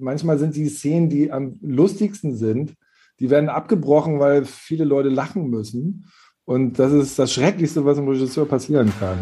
[0.00, 2.74] manchmal sind die Szenen, die am lustigsten sind,
[3.20, 6.06] die werden abgebrochen, weil viele Leute lachen müssen.
[6.44, 9.18] Und das ist das Schrecklichste, was einem Regisseur passieren kann.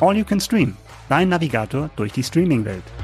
[0.00, 0.74] All You Can Stream,
[1.08, 3.01] dein Navigator durch die Streaming-Welt.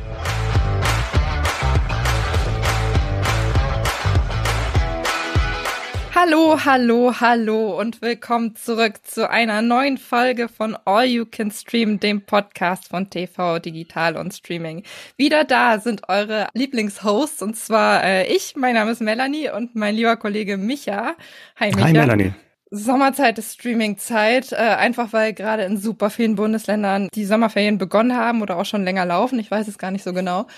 [6.20, 12.00] Hallo, hallo, hallo und willkommen zurück zu einer neuen Folge von All You Can Stream,
[12.00, 14.82] dem Podcast von TV, Digital und Streaming.
[15.16, 19.94] Wieder da sind eure Lieblingshosts und zwar äh, ich, mein Name ist Melanie und mein
[19.94, 21.14] lieber Kollege Micha.
[21.54, 21.84] Hi Micha.
[21.84, 22.32] Hi Melanie.
[22.70, 28.42] Sommerzeit ist Streamingzeit, äh, einfach weil gerade in super vielen Bundesländern die Sommerferien begonnen haben
[28.42, 29.38] oder auch schon länger laufen.
[29.38, 30.48] Ich weiß es gar nicht so genau.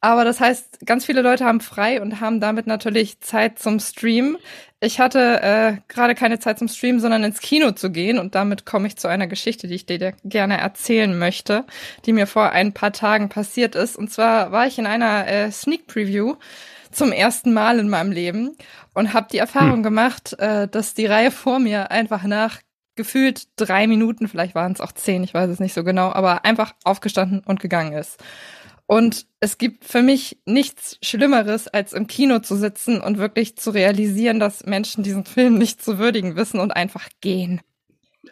[0.00, 4.38] Aber das heißt, ganz viele Leute haben frei und haben damit natürlich Zeit zum Stream.
[4.78, 8.18] Ich hatte äh, gerade keine Zeit zum Stream, sondern ins Kino zu gehen.
[8.18, 11.64] Und damit komme ich zu einer Geschichte, die ich dir gerne erzählen möchte,
[12.06, 13.96] die mir vor ein paar Tagen passiert ist.
[13.96, 16.36] Und zwar war ich in einer äh, Sneak Preview
[16.92, 18.56] zum ersten Mal in meinem Leben
[18.94, 19.82] und habe die Erfahrung hm.
[19.82, 22.60] gemacht, äh, dass die Reihe vor mir einfach nach
[22.94, 26.44] gefühlt drei Minuten, vielleicht waren es auch zehn, ich weiß es nicht so genau, aber
[26.44, 28.22] einfach aufgestanden und gegangen ist.
[28.90, 33.70] Und es gibt für mich nichts Schlimmeres, als im Kino zu sitzen und wirklich zu
[33.70, 37.60] realisieren, dass Menschen diesen Film nicht zu würdigen wissen und einfach gehen.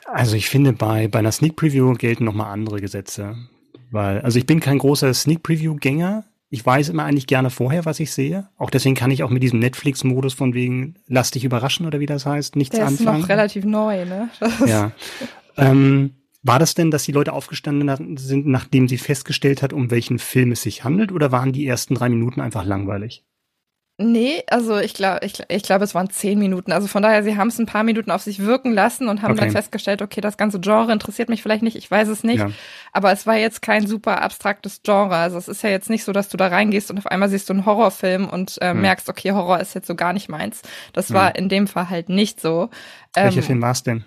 [0.07, 3.37] Also ich finde, bei, bei einer Sneak Preview gelten nochmal andere Gesetze.
[3.91, 6.25] Weil, also ich bin kein großer Sneak Preview-Gänger.
[6.49, 8.49] Ich weiß immer eigentlich gerne vorher, was ich sehe.
[8.57, 12.07] Auch deswegen kann ich auch mit diesem Netflix-Modus von wegen, lass dich überraschen oder wie
[12.07, 13.17] das heißt, nichts Der anfangen.
[13.17, 14.31] ist noch relativ neu, ne?
[14.65, 14.93] ja.
[15.59, 16.13] Ähm,
[16.47, 20.53] war das denn, dass die Leute aufgestanden sind, nachdem sie festgestellt hat, um welchen Film
[20.53, 23.25] es sich handelt, oder waren die ersten drei Minuten einfach langweilig?
[23.99, 26.71] Nee, also ich glaube, ich, ich glaube, es waren zehn Minuten.
[26.71, 29.33] Also von daher, sie haben es ein paar Minuten auf sich wirken lassen und haben
[29.33, 29.41] okay.
[29.41, 32.41] dann festgestellt, okay, das ganze Genre interessiert mich vielleicht nicht, ich weiß es nicht.
[32.41, 32.51] Ja.
[32.93, 35.17] Aber es war jetzt kein super abstraktes Genre.
[35.17, 37.49] Also es ist ja jetzt nicht so, dass du da reingehst und auf einmal siehst
[37.49, 38.83] du einen Horrorfilm und äh, hm.
[38.83, 40.61] merkst, okay, Horror ist jetzt so gar nicht meins.
[40.93, 41.37] Das war hm.
[41.37, 42.69] in dem Fall halt nicht so.
[43.15, 44.05] Welcher ähm, Film war es denn?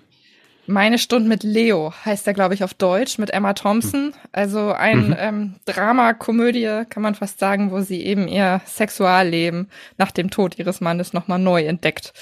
[0.70, 4.14] Meine Stunde mit Leo heißt er, glaube ich, auf Deutsch, mit Emma Thompson.
[4.30, 5.16] Also ein mhm.
[5.18, 10.80] ähm, Dramakomödie, kann man fast sagen, wo sie eben ihr Sexualleben nach dem Tod ihres
[10.80, 12.12] Mannes nochmal neu entdeckt.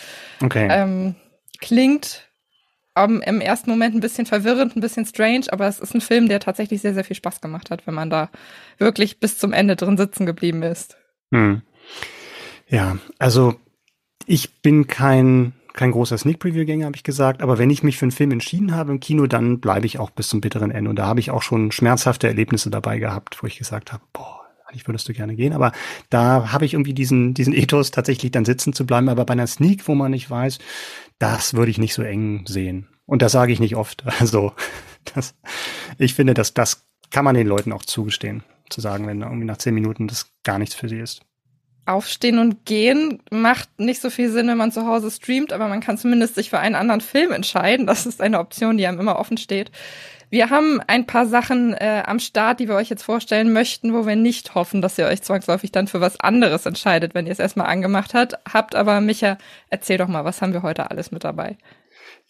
[0.42, 0.66] Okay.
[0.70, 1.14] Ähm,
[1.60, 2.26] klingt
[2.94, 6.26] um, im ersten Moment ein bisschen verwirrend, ein bisschen strange, aber es ist ein Film,
[6.28, 8.30] der tatsächlich sehr, sehr viel Spaß gemacht hat, wenn man da
[8.78, 10.96] wirklich bis zum Ende drin sitzen geblieben ist.
[11.32, 11.60] Hm.
[12.66, 13.56] Ja, also
[14.24, 18.04] ich bin kein kein großer Sneak Preview-Gänger, habe ich gesagt, aber wenn ich mich für
[18.04, 20.90] einen Film entschieden habe im Kino, dann bleibe ich auch bis zum bitteren Ende.
[20.90, 24.40] Und da habe ich auch schon schmerzhafte Erlebnisse dabei gehabt, wo ich gesagt habe, boah,
[24.66, 25.52] eigentlich würdest du gerne gehen.
[25.52, 25.70] Aber
[26.10, 29.08] da habe ich irgendwie diesen, diesen Ethos, tatsächlich dann sitzen zu bleiben.
[29.08, 30.58] Aber bei einer Sneak, wo man nicht weiß,
[31.20, 32.88] das würde ich nicht so eng sehen.
[33.06, 34.04] Und das sage ich nicht oft.
[34.18, 34.52] Also,
[35.14, 35.36] das,
[35.96, 39.56] ich finde, dass das kann man den Leuten auch zugestehen, zu sagen, wenn irgendwie nach
[39.58, 41.22] zehn Minuten das gar nichts für sie ist.
[41.88, 45.80] Aufstehen und Gehen macht nicht so viel Sinn, wenn man zu Hause streamt, aber man
[45.80, 47.86] kann zumindest sich für einen anderen Film entscheiden.
[47.86, 49.70] Das ist eine Option, die einem immer offen steht.
[50.30, 54.06] Wir haben ein paar Sachen äh, am Start, die wir euch jetzt vorstellen möchten, wo
[54.06, 57.38] wir nicht hoffen, dass ihr euch zwangsläufig dann für was anderes entscheidet, wenn ihr es
[57.38, 58.34] erstmal angemacht habt.
[58.52, 59.38] Habt aber, Micha,
[59.70, 61.56] erzähl doch mal, was haben wir heute alles mit dabei?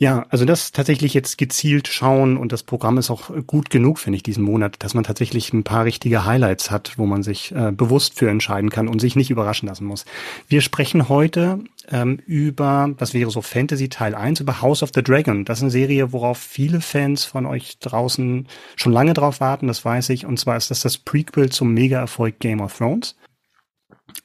[0.01, 4.17] Ja, also das tatsächlich jetzt gezielt schauen und das Programm ist auch gut genug, finde
[4.17, 7.73] ich, diesen Monat, dass man tatsächlich ein paar richtige Highlights hat, wo man sich äh,
[7.73, 10.05] bewusst für entscheiden kann und sich nicht überraschen lassen muss.
[10.47, 15.03] Wir sprechen heute ähm, über, das wäre so Fantasy Teil 1, über House of the
[15.03, 15.45] Dragon.
[15.45, 19.85] Das ist eine Serie, worauf viele Fans von euch draußen schon lange drauf warten, das
[19.85, 20.27] weiß ich.
[20.27, 23.17] Und zwar ist das das Prequel zum Mega-Erfolg Game of Thrones.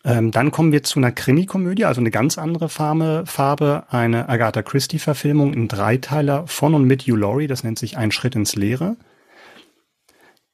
[0.06, 4.62] Ähm, dann kommen wir zu einer Krimi-Komödie, also eine ganz andere Farbe, Farbe eine Agatha
[4.62, 8.98] Christie-Verfilmung in Dreiteiler von und mit Hugh Laurie, das nennt sich Ein Schritt ins Leere.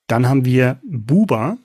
[0.07, 1.57] Dann haben wir Buba,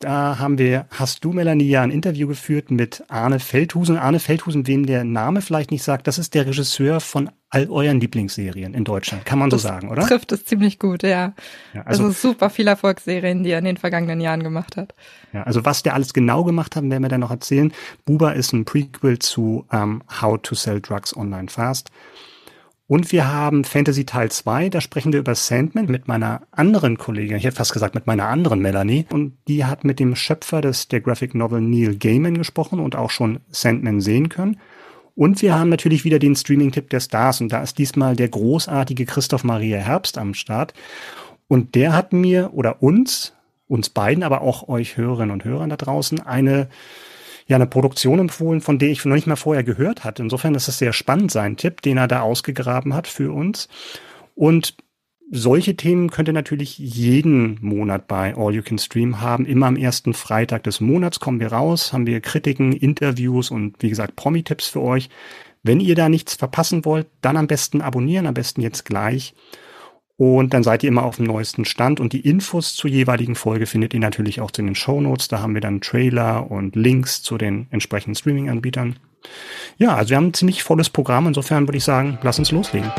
[0.00, 3.96] da haben wir, hast du, Melanie, ja ein Interview geführt mit Arne Feldhusen.
[3.96, 8.00] Arne Feldhusen, wem der Name vielleicht nicht sagt, das ist der Regisseur von all euren
[8.00, 10.02] Lieblingsserien in Deutschland, kann man das so sagen, oder?
[10.02, 11.34] Trifft es ziemlich gut, ja.
[11.72, 14.94] ja also, also super viele Erfolgsserien, die er in den vergangenen Jahren gemacht hat.
[15.32, 17.72] Ja, also was der alles genau gemacht hat, werden wir dann noch erzählen.
[18.04, 21.90] Buba ist ein Prequel zu ähm, How to Sell Drugs Online Fast.
[22.86, 27.38] Und wir haben Fantasy Teil 2, da sprechen wir über Sandman mit meiner anderen Kollegin,
[27.38, 29.06] ich hätte fast gesagt mit meiner anderen Melanie.
[29.10, 33.10] Und die hat mit dem Schöpfer des der Graphic Novel Neil Gaiman gesprochen und auch
[33.10, 34.60] schon Sandman sehen können.
[35.14, 39.06] Und wir haben natürlich wieder den Streaming-Tipp der Stars und da ist diesmal der großartige
[39.06, 40.74] Christoph Maria Herbst am Start.
[41.48, 43.32] Und der hat mir oder uns,
[43.66, 46.68] uns beiden, aber auch euch Hörerinnen und Hörern da draußen eine
[47.46, 50.22] ja eine Produktion empfohlen, von der ich noch nicht mal vorher gehört hatte.
[50.22, 53.68] Insofern ist es sehr spannend, sein Tipp, den er da ausgegraben hat für uns.
[54.34, 54.76] Und
[55.30, 59.46] solche Themen könnt ihr natürlich jeden Monat bei All You Can Stream haben.
[59.46, 63.88] Immer am ersten Freitag des Monats kommen wir raus, haben wir Kritiken, Interviews und wie
[63.88, 65.08] gesagt Promi-Tipps für euch.
[65.62, 69.34] Wenn ihr da nichts verpassen wollt, dann am besten abonnieren, am besten jetzt gleich.
[70.16, 71.98] Und dann seid ihr immer auf dem neuesten Stand.
[71.98, 75.28] Und die Infos zur jeweiligen Folge findet ihr natürlich auch in den Show Notes.
[75.28, 78.96] Da haben wir dann Trailer und Links zu den entsprechenden Streaming-Anbietern.
[79.78, 81.26] Ja, also wir haben ein ziemlich volles Programm.
[81.26, 82.92] Insofern würde ich sagen, lass uns loslegen.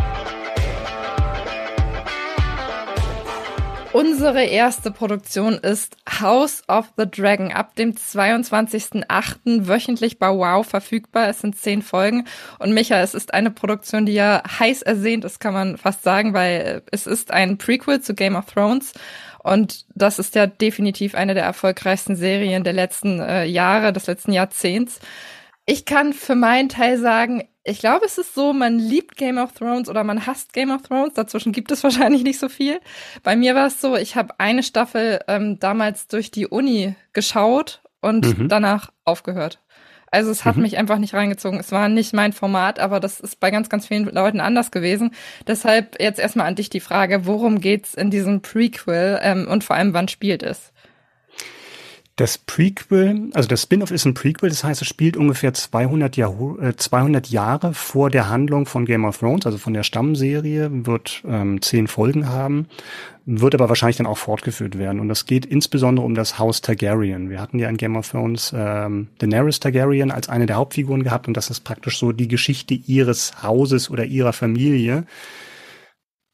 [3.95, 9.69] Unsere erste Produktion ist House of the Dragon ab dem 22.08.
[9.69, 11.29] wöchentlich bei Wow verfügbar.
[11.29, 12.27] Es sind zehn Folgen.
[12.59, 16.33] Und Micha, es ist eine Produktion, die ja heiß ersehnt ist, kann man fast sagen,
[16.33, 18.91] weil es ist ein Prequel zu Game of Thrones.
[19.41, 24.33] Und das ist ja definitiv eine der erfolgreichsten Serien der letzten äh, Jahre, des letzten
[24.33, 24.99] Jahrzehnts.
[25.65, 29.53] Ich kann für meinen Teil sagen, ich glaube, es ist so, man liebt Game of
[29.53, 31.15] Thrones oder man hasst Game of Thrones.
[31.15, 32.79] Dazwischen gibt es wahrscheinlich nicht so viel.
[33.23, 37.81] Bei mir war es so, ich habe eine Staffel ähm, damals durch die Uni geschaut
[38.01, 38.49] und mhm.
[38.49, 39.59] danach aufgehört.
[40.11, 40.61] Also es hat mhm.
[40.61, 41.59] mich einfach nicht reingezogen.
[41.59, 45.11] Es war nicht mein Format, aber das ist bei ganz, ganz vielen Leuten anders gewesen.
[45.47, 49.75] Deshalb jetzt erstmal an dich die Frage, worum geht's in diesem Prequel ähm, und vor
[49.75, 50.71] allem, wann spielt es?
[52.17, 56.33] Das Prequel, also das Spin-off ist ein Prequel, das heißt, es spielt ungefähr 200, Jahr,
[56.61, 61.23] äh, 200 Jahre vor der Handlung von Game of Thrones, also von der Stammserie, wird
[61.27, 62.67] ähm, zehn Folgen haben,
[63.25, 65.01] wird aber wahrscheinlich dann auch fortgeführt werden.
[65.01, 67.29] Und das geht insbesondere um das Haus Targaryen.
[67.29, 71.27] Wir hatten ja in Game of Thrones ähm, Daenerys Targaryen als eine der Hauptfiguren gehabt
[71.27, 75.05] und das ist praktisch so die Geschichte ihres Hauses oder ihrer Familie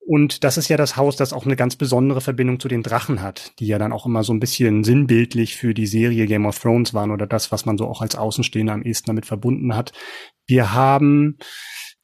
[0.06, 3.22] und das ist ja das Haus, das auch eine ganz besondere Verbindung zu den Drachen
[3.22, 6.60] hat, die ja dann auch immer so ein bisschen sinnbildlich für die Serie Game of
[6.60, 9.94] Thrones waren oder das, was man so auch als Außenstehender am ehesten damit verbunden hat.
[10.48, 11.38] Wir haben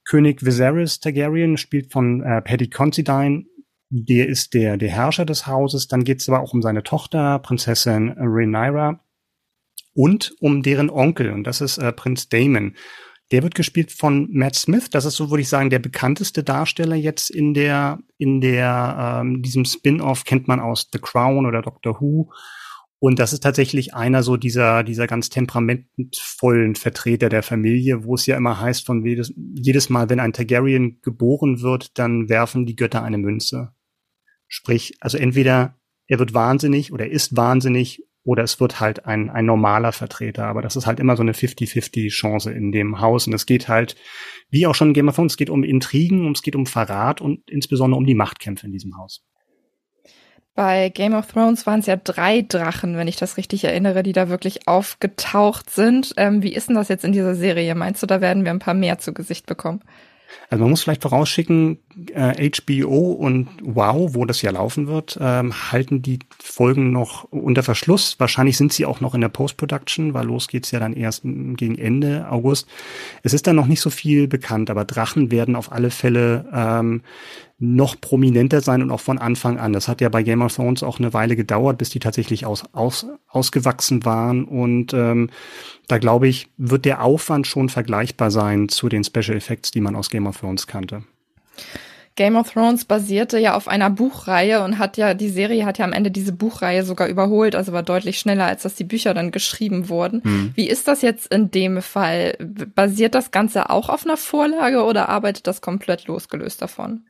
[0.08, 3.46] König Viserys Targaryen, spielt von äh, Paddy Considine.
[3.90, 5.88] Der ist der, der Herrscher des Hauses.
[5.88, 9.02] Dann geht es aber auch um seine Tochter, Prinzessin Rhaenyra.
[9.94, 12.76] Und um deren Onkel, und das ist äh, Prinz Damon.
[13.31, 14.89] Der wird gespielt von Matt Smith.
[14.89, 19.41] Das ist so, würde ich sagen, der bekannteste Darsteller jetzt in der, in der, ähm,
[19.41, 22.31] diesem Spin-off kennt man aus The Crown oder Doctor Who.
[23.00, 28.25] Und das ist tatsächlich einer so dieser, dieser ganz temperamentvollen Vertreter der Familie, wo es
[28.25, 32.75] ja immer heißt, von jedes, jedes Mal, wenn ein Targaryen geboren wird, dann werfen die
[32.75, 33.74] Götter eine Münze.
[34.47, 35.77] Sprich, also entweder
[36.07, 40.47] er wird wahnsinnig oder ist wahnsinnig oder es wird halt ein, ein normaler Vertreter.
[40.47, 43.25] Aber das ist halt immer so eine 50-50 Chance in dem Haus.
[43.25, 43.95] Und es geht halt,
[44.50, 47.21] wie auch schon in Game of Thrones, es geht um Intrigen, es geht um Verrat
[47.21, 49.24] und insbesondere um die Machtkämpfe in diesem Haus.
[50.56, 54.12] Bei Game of Thrones waren es ja drei Drachen, wenn ich das richtig erinnere, die
[54.12, 56.13] da wirklich aufgetaucht sind.
[56.18, 57.75] Ähm, wie ist denn das jetzt in dieser Serie?
[57.75, 59.79] Meinst du, da werden wir ein paar mehr zu Gesicht bekommen?
[60.50, 61.79] Also man muss vielleicht vorausschicken,
[62.13, 67.63] äh, HBO und Wow, wo das ja laufen wird, ähm, halten die Folgen noch unter
[67.63, 68.19] Verschluss.
[68.19, 71.77] Wahrscheinlich sind sie auch noch in der Post-Production, weil los geht's ja dann erst gegen
[71.77, 72.68] Ende August.
[73.24, 77.01] Es ist dann noch nicht so viel bekannt, aber Drachen werden auf alle Fälle ähm,
[77.59, 79.74] noch prominenter sein und auch von Anfang an.
[79.74, 82.63] Das hat ja bei Game of Thrones auch eine Weile gedauert, bis die tatsächlich aus,
[82.74, 84.45] aus, ausgewachsen waren.
[84.45, 85.30] Und ähm,
[85.88, 89.95] da glaube ich, wird der Aufwand schon vergleichbar sein zu den Special Effects, die man
[89.95, 91.04] aus Game of Thrones kannte.
[92.15, 95.86] Game of Thrones basierte ja auf einer Buchreihe und hat ja, die Serie hat ja
[95.86, 99.29] am Ende diese Buchreihe sogar überholt, also war deutlich schneller, als dass die Bücher dann
[99.32, 100.24] geschrieben wurden.
[100.24, 100.51] Hm.
[100.55, 102.36] Wie ist das jetzt in dem Fall?
[102.74, 107.03] Basiert das Ganze auch auf einer Vorlage oder arbeitet das komplett losgelöst davon?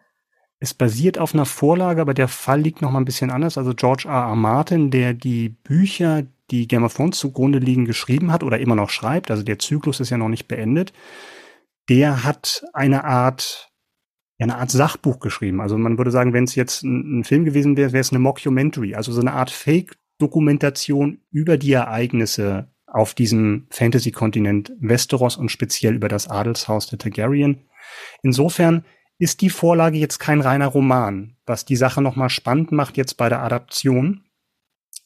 [0.60, 3.58] Es basiert auf einer Vorlage, aber der Fall liegt noch mal ein bisschen anders.
[3.58, 4.30] Also George R.
[4.30, 4.36] R.
[4.36, 8.90] Martin, der die Bücher, die Game of Thrones zugrunde liegen, geschrieben hat oder immer noch
[8.90, 10.94] schreibt, also der Zyklus ist ja noch nicht beendet,
[11.90, 13.72] der hat eine Art,
[14.40, 15.62] eine Art Sachbuch geschrieben.
[15.62, 18.20] Also man würde sagen, wenn es jetzt ein, ein, Film gewesen wäre, wäre es eine
[18.20, 25.96] Mockumentary, also so eine Art Fake-Dokumentation über die Ereignisse auf diesem Fantasy-Kontinent Westeros und speziell
[25.96, 27.68] über das Adelshaus der Targaryen.
[28.24, 28.86] Insofern
[29.20, 33.30] ist die Vorlage jetzt kein reiner Roman, was die Sache nochmal spannend macht jetzt bei
[33.30, 34.24] der Adaption,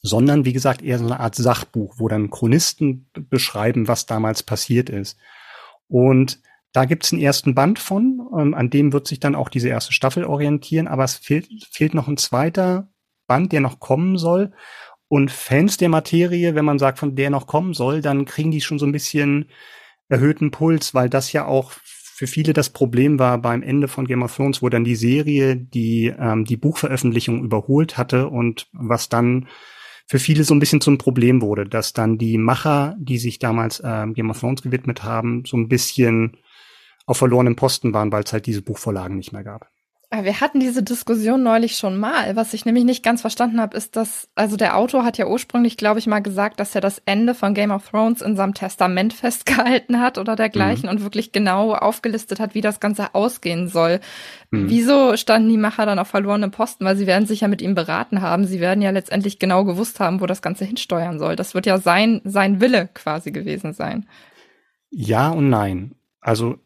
[0.01, 4.89] sondern wie gesagt eher so eine Art Sachbuch, wo dann Chronisten beschreiben, was damals passiert
[4.89, 5.17] ist.
[5.87, 6.41] Und
[6.73, 9.93] da gibt's einen ersten Band von, ähm, an dem wird sich dann auch diese erste
[9.93, 12.89] Staffel orientieren, aber es fehlt, fehlt noch ein zweiter
[13.27, 14.51] Band, der noch kommen soll.
[15.07, 18.61] Und Fans der Materie, wenn man sagt, von der noch kommen soll, dann kriegen die
[18.61, 19.49] schon so ein bisschen
[20.07, 21.73] erhöhten Puls, weil das ja auch
[22.21, 25.55] für viele das Problem war beim Ende von Game of Thrones, wo dann die Serie
[25.55, 29.47] die, ähm, die Buchveröffentlichung überholt hatte und was dann
[30.05, 33.81] für viele so ein bisschen zum Problem wurde, dass dann die Macher, die sich damals
[33.83, 36.37] ähm, Game of Thrones gewidmet haben, so ein bisschen
[37.07, 39.71] auf verlorenem Posten waren, weil es halt diese Buchvorlagen nicht mehr gab.
[40.13, 42.35] Wir hatten diese Diskussion neulich schon mal.
[42.35, 45.77] Was ich nämlich nicht ganz verstanden habe, ist, dass, also der Autor hat ja ursprünglich,
[45.77, 49.13] glaube ich, mal gesagt, dass er das Ende von Game of Thrones in seinem Testament
[49.13, 50.95] festgehalten hat oder dergleichen mhm.
[50.97, 54.01] und wirklich genau aufgelistet hat, wie das Ganze ausgehen soll.
[54.49, 54.69] Mhm.
[54.69, 56.83] Wieso standen die Macher dann auf verlorenen Posten?
[56.83, 58.45] Weil sie werden sich ja mit ihm beraten haben.
[58.45, 61.37] Sie werden ja letztendlich genau gewusst haben, wo das Ganze hinsteuern soll.
[61.37, 64.05] Das wird ja sein, sein Wille quasi gewesen sein.
[64.89, 65.95] Ja und nein.
[66.19, 66.57] Also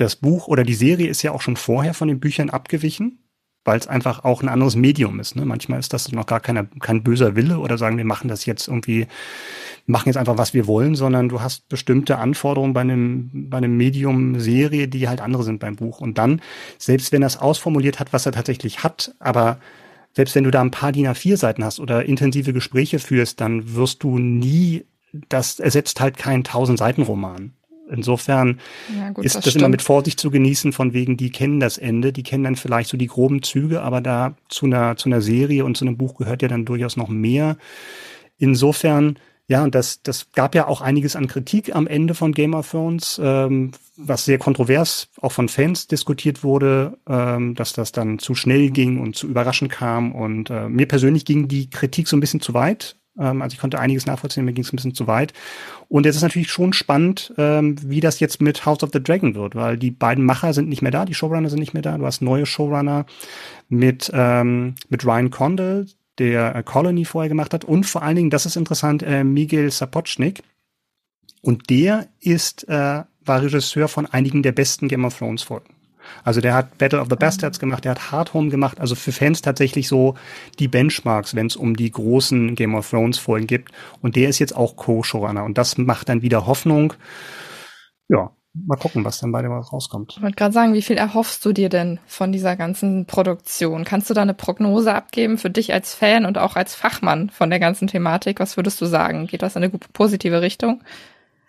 [0.00, 3.18] das Buch oder die Serie ist ja auch schon vorher von den Büchern abgewichen,
[3.64, 5.36] weil es einfach auch ein anderes Medium ist.
[5.36, 5.44] Ne?
[5.44, 8.68] Manchmal ist das noch gar keine, kein böser Wille oder sagen, wir machen das jetzt
[8.68, 9.06] irgendwie,
[9.86, 13.76] machen jetzt einfach, was wir wollen, sondern du hast bestimmte Anforderungen bei einem, bei einem
[13.76, 16.00] Medium Serie, die halt andere sind beim Buch.
[16.00, 16.40] Und dann,
[16.78, 19.58] selbst wenn es ausformuliert hat, was er tatsächlich hat, aber
[20.14, 23.74] selbst wenn du da ein paar DIN A4 Seiten hast oder intensive Gespräche führst, dann
[23.74, 24.86] wirst du nie,
[25.28, 27.52] das ersetzt halt keinen 1000 Seiten Roman.
[27.90, 28.60] Insofern
[28.96, 31.78] ja, gut, ist das, das immer mit Vorsicht zu genießen, von wegen, die kennen das
[31.78, 35.20] Ende, die kennen dann vielleicht so die groben Züge, aber da zu einer, zu einer
[35.20, 37.56] Serie und zu einem Buch gehört ja dann durchaus noch mehr.
[38.38, 39.18] Insofern,
[39.48, 42.70] ja, und das, das gab ja auch einiges an Kritik am Ende von Game of
[42.70, 48.34] Thrones, ähm, was sehr kontrovers auch von Fans diskutiert wurde, ähm, dass das dann zu
[48.34, 50.12] schnell ging und zu überraschend kam.
[50.12, 52.99] Und äh, mir persönlich ging die Kritik so ein bisschen zu weit.
[53.18, 55.32] Ähm, also ich konnte einiges nachvollziehen, mir ging es ein bisschen zu weit.
[55.88, 59.34] Und jetzt ist natürlich schon spannend, ähm, wie das jetzt mit House of the Dragon
[59.34, 61.98] wird, weil die beiden Macher sind nicht mehr da, die Showrunner sind nicht mehr da.
[61.98, 63.06] Du hast neue Showrunner
[63.68, 65.86] mit, ähm, mit Ryan Condell,
[66.18, 67.64] der äh, Colony vorher gemacht hat.
[67.64, 70.42] Und vor allen Dingen, das ist interessant, äh, Miguel Sapochnik.
[71.42, 75.79] Und der ist, äh, war Regisseur von einigen der besten Game of Thrones Folgen.
[76.24, 77.60] Also der hat Battle of the Bastards mhm.
[77.60, 80.14] gemacht, der hat Hard Home gemacht, also für Fans tatsächlich so
[80.58, 83.72] die Benchmarks, wenn es um die großen Game of Thrones Folgen gibt.
[84.02, 86.94] Und der ist jetzt auch Co-Showrunner und das macht dann wieder Hoffnung.
[88.08, 90.14] Ja, mal gucken, was dann bei dem rauskommt.
[90.16, 93.84] Ich wollte gerade sagen, wie viel erhoffst du dir denn von dieser ganzen Produktion?
[93.84, 97.50] Kannst du da eine Prognose abgeben für dich als Fan und auch als Fachmann von
[97.50, 98.40] der ganzen Thematik?
[98.40, 99.26] Was würdest du sagen?
[99.26, 100.82] Geht das in eine positive Richtung?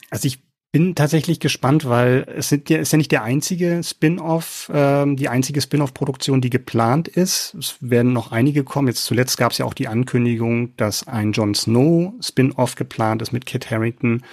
[0.09, 0.39] Also ich
[0.71, 5.27] bin tatsächlich gespannt, weil es sind ja, ist ja nicht der einzige Spin-off, ähm, die
[5.27, 7.53] einzige Spin-off-Produktion, die geplant ist.
[7.55, 8.87] Es werden noch einige kommen.
[8.87, 13.33] Jetzt zuletzt gab es ja auch die Ankündigung, dass ein Jon Snow Spin-off geplant ist
[13.33, 14.23] mit Kit Harrington.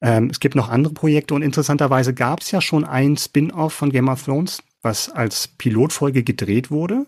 [0.00, 3.90] Ähm, es gibt noch andere Projekte und interessanterweise gab es ja schon ein Spin-off von
[3.90, 7.06] Game of Thrones, was als Pilotfolge gedreht wurde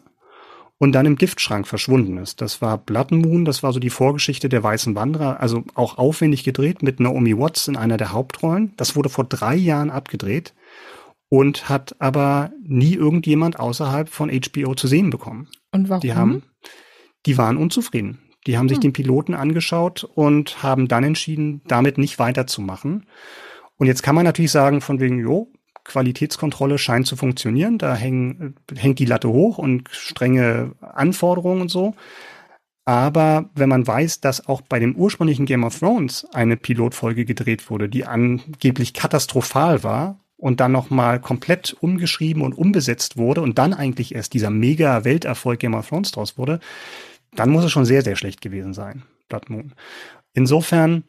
[0.83, 2.41] und dann im Giftschrank verschwunden ist.
[2.41, 6.43] Das war Blood Moon, das war so die Vorgeschichte der Weißen Wanderer, also auch aufwendig
[6.43, 8.73] gedreht mit Naomi Watts in einer der Hauptrollen.
[8.77, 10.55] Das wurde vor drei Jahren abgedreht
[11.29, 15.47] und hat aber nie irgendjemand außerhalb von HBO zu sehen bekommen.
[15.71, 16.01] Und warum?
[16.01, 16.43] Die haben,
[17.27, 18.19] die waren unzufrieden.
[18.49, 18.83] Die haben sich hm.
[18.83, 23.07] den Piloten angeschaut und haben dann entschieden, damit nicht weiterzumachen.
[23.77, 25.47] Und jetzt kann man natürlich sagen, von wegen, jo,
[25.85, 27.79] Qualitätskontrolle scheint zu funktionieren.
[27.79, 31.95] Da hängen, hängt die Latte hoch und strenge Anforderungen und so.
[32.85, 37.71] Aber wenn man weiß, dass auch bei dem ursprünglichen Game of Thrones eine Pilotfolge gedreht
[37.71, 43.73] wurde, die angeblich katastrophal war und dann nochmal komplett umgeschrieben und umbesetzt wurde und dann
[43.73, 46.59] eigentlich erst dieser mega Welterfolg Game of Thrones draus wurde,
[47.35, 49.73] dann muss es schon sehr, sehr schlecht gewesen sein, Blood Moon.
[50.35, 51.05] Insofern,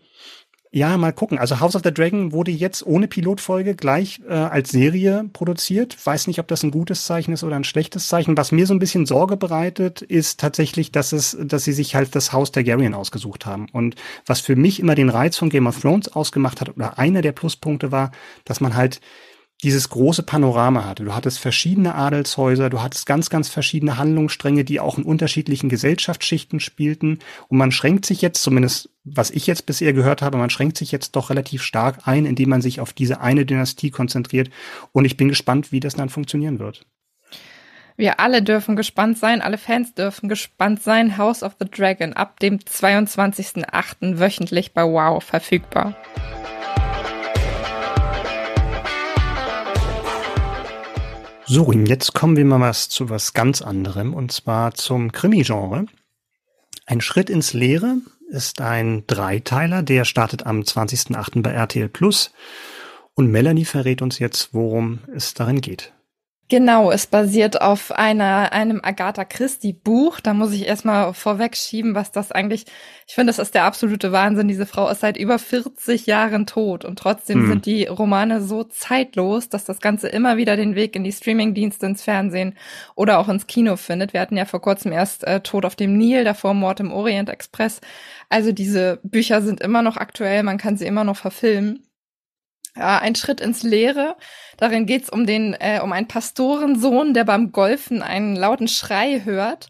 [0.76, 1.38] ja, mal gucken.
[1.38, 5.96] Also House of the Dragon wurde jetzt ohne Pilotfolge gleich äh, als Serie produziert.
[6.04, 8.36] Weiß nicht, ob das ein gutes Zeichen ist oder ein schlechtes Zeichen.
[8.38, 12.16] Was mir so ein bisschen Sorge bereitet, ist tatsächlich, dass es, dass sie sich halt
[12.16, 13.68] das Haus Targaryen ausgesucht haben.
[13.72, 17.22] Und was für mich immer den Reiz von Game of Thrones ausgemacht hat oder einer
[17.22, 18.12] der Pluspunkte war,
[18.44, 19.00] dass man halt
[19.64, 21.06] dieses große Panorama hatte.
[21.06, 26.60] Du hattest verschiedene Adelshäuser, du hattest ganz, ganz verschiedene Handlungsstränge, die auch in unterschiedlichen Gesellschaftsschichten
[26.60, 27.20] spielten.
[27.48, 30.92] Und man schränkt sich jetzt, zumindest was ich jetzt bisher gehört habe, man schränkt sich
[30.92, 34.50] jetzt doch relativ stark ein, indem man sich auf diese eine Dynastie konzentriert.
[34.92, 36.86] Und ich bin gespannt, wie das dann funktionieren wird.
[37.96, 41.18] Wir alle dürfen gespannt sein, alle Fans dürfen gespannt sein.
[41.18, 44.20] House of the Dragon ab dem 22.08.
[44.20, 45.96] wöchentlich bei Wow verfügbar.
[51.56, 55.86] So, und jetzt kommen wir mal was zu was ganz anderem, und zwar zum Krimi-Genre.
[56.88, 57.98] Ein Schritt ins Leere
[58.32, 61.44] ist ein Dreiteiler, der startet am 20.08.
[61.44, 62.32] bei RTL Plus.
[63.14, 65.93] Und Melanie verrät uns jetzt, worum es darin geht.
[66.50, 70.20] Genau, es basiert auf einer, einem Agatha Christie Buch.
[70.20, 72.66] Da muss ich erstmal vorwegschieben, was das eigentlich,
[73.08, 74.50] ich finde, das ist der absolute Wahnsinn.
[74.50, 77.48] Diese Frau ist seit über 40 Jahren tot und trotzdem mhm.
[77.48, 81.86] sind die Romane so zeitlos, dass das Ganze immer wieder den Weg in die Streamingdienste,
[81.86, 82.56] ins Fernsehen
[82.96, 84.14] oder auch ins Kino findet.
[84.14, 87.30] Wir hatten ja vor kurzem erst äh, Tod auf dem Nil, davor Mord im Orient
[87.30, 87.80] Express.
[88.30, 91.84] Also diese Bücher sind immer noch aktuell, man kann sie immer noch verfilmen.
[92.76, 94.16] Ja, ein Schritt ins Leere.
[94.58, 99.70] Darin geht's um den, äh, um einen Pastorensohn, der beim Golfen einen lauten Schrei hört.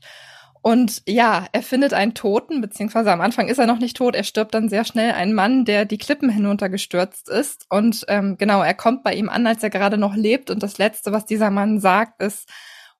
[0.61, 4.23] Und ja, er findet einen Toten, beziehungsweise am Anfang ist er noch nicht tot, er
[4.23, 7.65] stirbt dann sehr schnell, ein Mann, der die Klippen hinuntergestürzt ist.
[7.69, 10.49] Und ähm, genau, er kommt bei ihm an, als er gerade noch lebt.
[10.49, 12.47] Und das Letzte, was dieser Mann sagt, ist,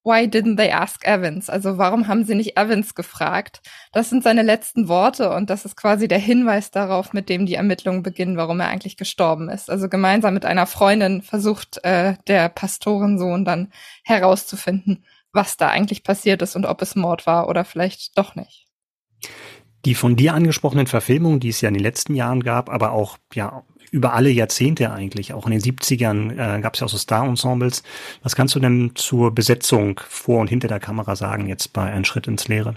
[0.05, 1.49] Why didn't they ask Evans?
[1.49, 3.61] Also warum haben sie nicht Evans gefragt?
[3.93, 7.53] Das sind seine letzten Worte und das ist quasi der Hinweis darauf, mit dem die
[7.53, 9.69] Ermittlungen beginnen, warum er eigentlich gestorben ist.
[9.69, 13.71] Also gemeinsam mit einer Freundin versucht äh, der Pastorensohn dann
[14.03, 18.67] herauszufinden, was da eigentlich passiert ist und ob es Mord war oder vielleicht doch nicht.
[19.85, 23.17] Die von dir angesprochenen Verfilmungen, die es ja in den letzten Jahren gab, aber auch
[23.33, 26.97] ja über alle Jahrzehnte eigentlich, auch in den 70ern äh, gab es ja auch so
[26.97, 27.83] Star-Ensembles.
[28.23, 32.03] Was kannst du denn zur Besetzung vor und hinter der Kamera sagen, jetzt bei Ein
[32.03, 32.75] Schritt ins Leere?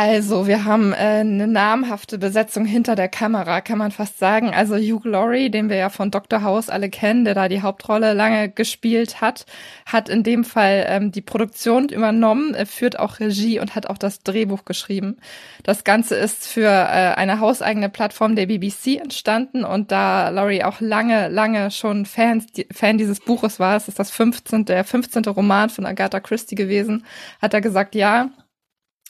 [0.00, 4.50] Also, wir haben äh, eine namhafte Besetzung hinter der Kamera, kann man fast sagen.
[4.54, 6.44] Also Hugh Laurie, den wir ja von Dr.
[6.44, 9.44] House alle kennen, der da die Hauptrolle lange gespielt hat,
[9.86, 13.98] hat in dem Fall ähm, die Produktion übernommen, er führt auch Regie und hat auch
[13.98, 15.16] das Drehbuch geschrieben.
[15.64, 20.80] Das Ganze ist für äh, eine hauseigene Plattform der BBC entstanden und da Laurie auch
[20.80, 25.24] lange, lange schon Fans, die, Fan dieses Buches war, es ist das 15., der 15.
[25.24, 27.04] Roman von Agatha Christie gewesen,
[27.42, 28.30] hat er gesagt, ja,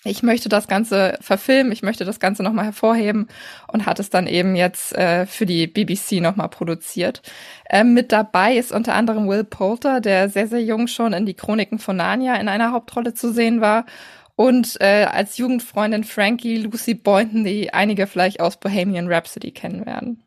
[0.09, 3.29] ich möchte das Ganze verfilmen, ich möchte das Ganze nochmal hervorheben
[3.71, 7.23] und hat es dann eben jetzt äh, für die BBC nochmal produziert.
[7.69, 11.35] Ähm, mit dabei ist unter anderem Will Poulter, der sehr, sehr jung schon in die
[11.35, 13.87] Chroniken von Narnia in einer Hauptrolle zu sehen war.
[14.35, 20.23] Und äh, als Jugendfreundin Frankie Lucy Boynton, die einige vielleicht aus Bohemian Rhapsody kennen werden.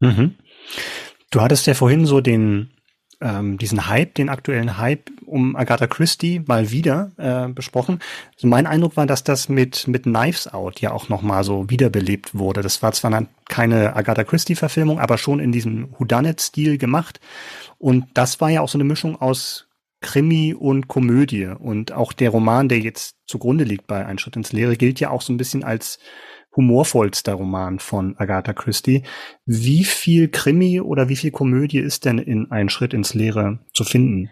[0.00, 0.34] Mhm.
[1.30, 2.75] Du hattest ja vorhin so den
[3.20, 8.00] ähm, diesen Hype, den aktuellen Hype um Agatha Christie mal wieder äh, besprochen.
[8.34, 11.68] Also mein Eindruck war, dass das mit mit Knives Out ja auch noch mal so
[11.70, 12.62] wiederbelebt wurde.
[12.62, 17.20] Das war zwar keine Agatha Christie Verfilmung, aber schon in diesem Whodunit Stil gemacht
[17.78, 19.66] und das war ja auch so eine Mischung aus
[20.00, 24.52] Krimi und Komödie und auch der Roman, der jetzt zugrunde liegt bei Ein Schritt ins
[24.52, 25.98] Leere, gilt ja auch so ein bisschen als
[26.56, 29.02] humorvollster Roman von Agatha Christie.
[29.44, 33.84] Wie viel Krimi oder wie viel Komödie ist denn in Ein Schritt ins Leere zu
[33.84, 34.30] finden?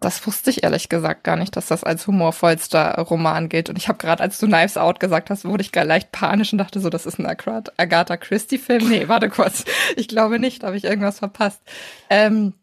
[0.00, 3.70] Das wusste ich ehrlich gesagt gar nicht, dass das als humorvollster Roman gilt.
[3.70, 6.52] Und ich habe gerade, als du Knives Out gesagt hast, wurde ich gar leicht panisch
[6.52, 8.88] und dachte so, das ist ein Agatha Christie-Film.
[8.88, 9.64] Nee, warte kurz.
[9.96, 11.62] Ich glaube nicht, habe ich irgendwas verpasst.
[12.10, 12.54] Ähm,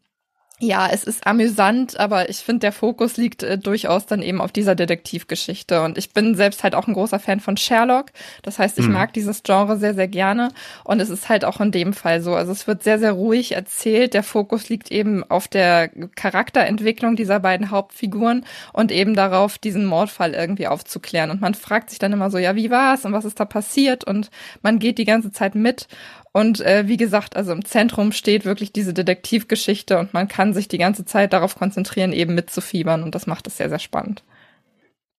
[0.63, 4.51] ja, es ist amüsant, aber ich finde, der Fokus liegt äh, durchaus dann eben auf
[4.51, 5.81] dieser Detektivgeschichte.
[5.81, 8.11] Und ich bin selbst halt auch ein großer Fan von Sherlock.
[8.43, 8.93] Das heißt, ich mhm.
[8.93, 10.49] mag dieses Genre sehr, sehr gerne.
[10.83, 12.35] Und es ist halt auch in dem Fall so.
[12.35, 14.13] Also es wird sehr, sehr ruhig erzählt.
[14.13, 20.35] Der Fokus liegt eben auf der Charakterentwicklung dieser beiden Hauptfiguren und eben darauf, diesen Mordfall
[20.35, 21.31] irgendwie aufzuklären.
[21.31, 24.03] Und man fragt sich dann immer so, ja, wie war's und was ist da passiert?
[24.03, 24.29] Und
[24.61, 25.87] man geht die ganze Zeit mit.
[26.33, 30.67] Und äh, wie gesagt, also im Zentrum steht wirklich diese Detektivgeschichte und man kann sich
[30.67, 34.23] die ganze Zeit darauf konzentrieren, eben mitzufiebern und das macht es sehr, sehr spannend.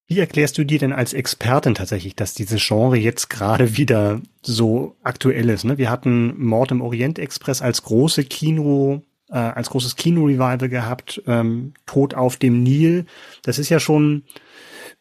[0.06, 4.96] Wie erklärst du dir denn als Expertin tatsächlich, dass dieses Genre jetzt gerade wieder so
[5.02, 5.64] aktuell ist?
[5.64, 5.78] Ne?
[5.78, 11.74] Wir hatten Mord im Orient Express als große Kino, äh, als großes Kino-Revival gehabt, ähm,
[11.86, 13.06] Tod auf dem Nil.
[13.42, 14.24] Das ist ja schon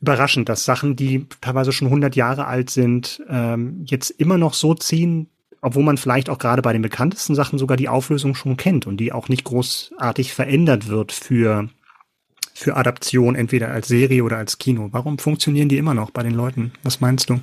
[0.02, 4.76] überraschend, dass Sachen, die teilweise schon 100 Jahre alt sind, ähm, jetzt immer noch so
[4.76, 5.28] ziehen,
[5.62, 8.98] obwohl man vielleicht auch gerade bei den bekanntesten Sachen sogar die Auflösung schon kennt und
[8.98, 11.70] die auch nicht großartig verändert wird für,
[12.54, 14.90] für Adaption, entweder als Serie oder als Kino.
[14.92, 16.74] Warum funktionieren die immer noch bei den Leuten?
[16.84, 17.40] Was meinst du?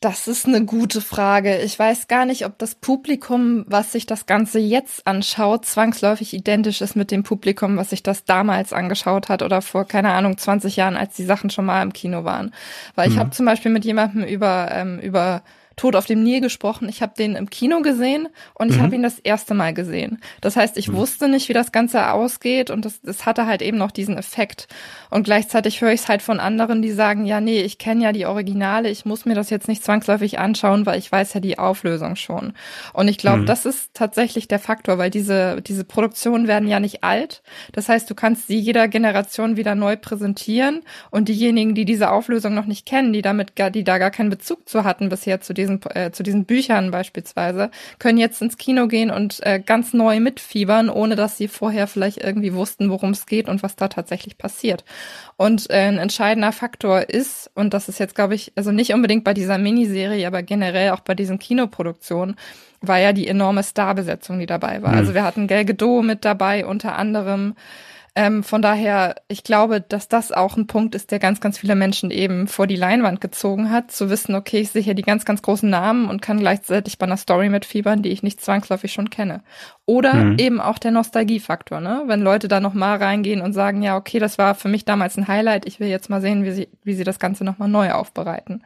[0.00, 1.58] Das ist eine gute Frage.
[1.60, 6.80] Ich weiß gar nicht, ob das Publikum, was sich das Ganze jetzt anschaut, zwangsläufig identisch
[6.80, 10.74] ist mit dem Publikum, was sich das damals angeschaut hat oder vor, keine Ahnung, 20
[10.74, 12.52] Jahren, als die Sachen schon mal im Kino waren.
[12.96, 13.20] Weil ich mhm.
[13.20, 15.44] habe zum Beispiel mit jemandem über, ähm, über
[15.76, 16.88] Tod auf dem Nil gesprochen.
[16.88, 18.82] Ich habe den im Kino gesehen und ich mhm.
[18.82, 20.20] habe ihn das erste Mal gesehen.
[20.40, 20.94] Das heißt, ich mhm.
[20.94, 24.68] wusste nicht, wie das Ganze ausgeht und das, das hatte halt eben noch diesen Effekt.
[25.10, 28.12] Und gleichzeitig höre ich es halt von anderen, die sagen, ja, nee, ich kenne ja
[28.12, 31.58] die Originale, ich muss mir das jetzt nicht zwangsläufig anschauen, weil ich weiß ja die
[31.58, 32.52] Auflösung schon.
[32.92, 33.46] Und ich glaube, mhm.
[33.46, 37.42] das ist tatsächlich der Faktor, weil diese, diese Produktionen werden ja nicht alt.
[37.72, 42.54] Das heißt, du kannst sie jeder Generation wieder neu präsentieren und diejenigen, die diese Auflösung
[42.54, 45.54] noch nicht kennen, die damit gar, die da gar keinen Bezug zu hatten bisher zu
[45.62, 50.20] diesen, äh, zu diesen Büchern beispielsweise, können jetzt ins Kino gehen und äh, ganz neu
[50.20, 54.38] mitfiebern, ohne dass sie vorher vielleicht irgendwie wussten, worum es geht und was da tatsächlich
[54.38, 54.84] passiert.
[55.36, 59.24] Und äh, ein entscheidender Faktor ist, und das ist jetzt, glaube ich, also nicht unbedingt
[59.24, 62.36] bei dieser Miniserie, aber generell auch bei diesen Kinoproduktionen,
[62.82, 64.92] war ja die enorme Starbesetzung, die dabei war.
[64.92, 64.98] Mhm.
[64.98, 67.54] Also wir hatten Gal Gadot mit dabei, unter anderem
[68.14, 71.74] Ähm, von daher, ich glaube, dass das auch ein Punkt ist, der ganz, ganz viele
[71.74, 75.24] Menschen eben vor die Leinwand gezogen hat, zu wissen, okay, ich sehe hier die ganz,
[75.24, 79.08] ganz großen Namen und kann gleichzeitig bei einer Story mitfiebern, die ich nicht zwangsläufig schon
[79.08, 79.42] kenne.
[79.86, 80.38] Oder mhm.
[80.38, 82.02] eben auch der Nostalgiefaktor, ne?
[82.06, 85.26] Wenn Leute da nochmal reingehen und sagen, ja, okay, das war für mich damals ein
[85.26, 88.62] Highlight, ich will jetzt mal sehen, wie sie, wie sie das Ganze nochmal neu aufbereiten.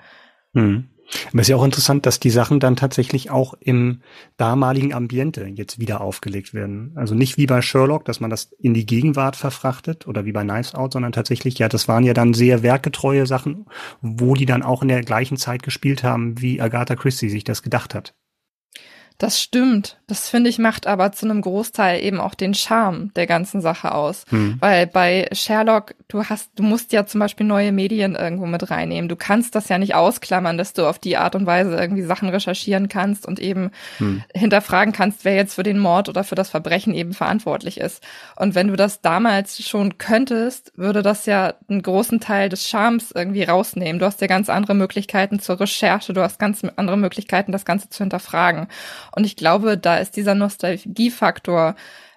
[0.55, 0.89] Mhm.
[1.29, 4.01] Aber es ist ja auch interessant, dass die Sachen dann tatsächlich auch im
[4.37, 6.93] damaligen Ambiente jetzt wieder aufgelegt werden.
[6.97, 10.43] Also nicht wie bei Sherlock, dass man das in die Gegenwart verfrachtet oder wie bei
[10.43, 13.67] Knives Out, sondern tatsächlich, ja, das waren ja dann sehr werkgetreue Sachen,
[14.01, 17.63] wo die dann auch in der gleichen Zeit gespielt haben, wie Agatha Christie sich das
[17.63, 18.15] gedacht hat.
[19.19, 19.97] Das stimmt.
[20.09, 23.93] Das finde ich macht aber zu einem Großteil eben auch den Charme der ganzen Sache
[23.93, 24.25] aus.
[24.29, 24.57] Hm.
[24.61, 29.09] Weil bei Sherlock, du hast, du musst ja zum Beispiel neue Medien irgendwo mit reinnehmen.
[29.09, 32.29] Du kannst das ja nicht ausklammern, dass du auf die Art und Weise irgendwie Sachen
[32.29, 34.23] recherchieren kannst und eben hm.
[34.35, 38.03] hinterfragen kannst, wer jetzt für den Mord oder für das Verbrechen eben verantwortlich ist.
[38.37, 43.13] Und wenn du das damals schon könntest, würde das ja einen großen Teil des Charmes
[43.13, 43.99] irgendwie rausnehmen.
[43.99, 47.89] Du hast ja ganz andere Möglichkeiten zur Recherche, du hast ganz andere Möglichkeiten, das Ganze
[47.89, 48.69] zu hinterfragen.
[49.17, 51.75] Und ich glaube, da ist dieser Nostalgiefaktor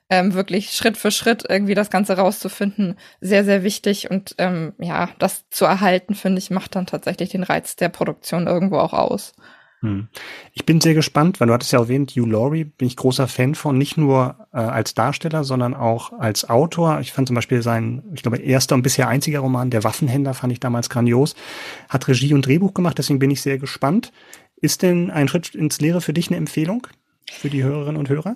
[0.09, 4.11] ähm, wirklich Schritt für Schritt irgendwie das Ganze rauszufinden, sehr, sehr wichtig.
[4.11, 8.47] Und ähm, ja, das zu erhalten, finde ich, macht dann tatsächlich den Reiz der Produktion
[8.47, 9.33] irgendwo auch aus.
[9.81, 10.09] Hm.
[10.51, 13.55] Ich bin sehr gespannt, weil du hattest ja erwähnt, Hugh Laurie, bin ich großer Fan
[13.55, 16.99] von, nicht nur äh, als Darsteller, sondern auch als Autor.
[16.99, 20.51] Ich fand zum Beispiel sein, ich glaube, erster und bisher einziger Roman, Der Waffenhändler, fand
[20.51, 21.33] ich damals grandios.
[21.87, 24.11] Hat Regie und Drehbuch gemacht, deswegen bin ich sehr gespannt.
[24.61, 26.87] Ist denn ein Schritt ins Leere für dich eine Empfehlung
[27.31, 28.35] für die Hörerinnen und Hörer?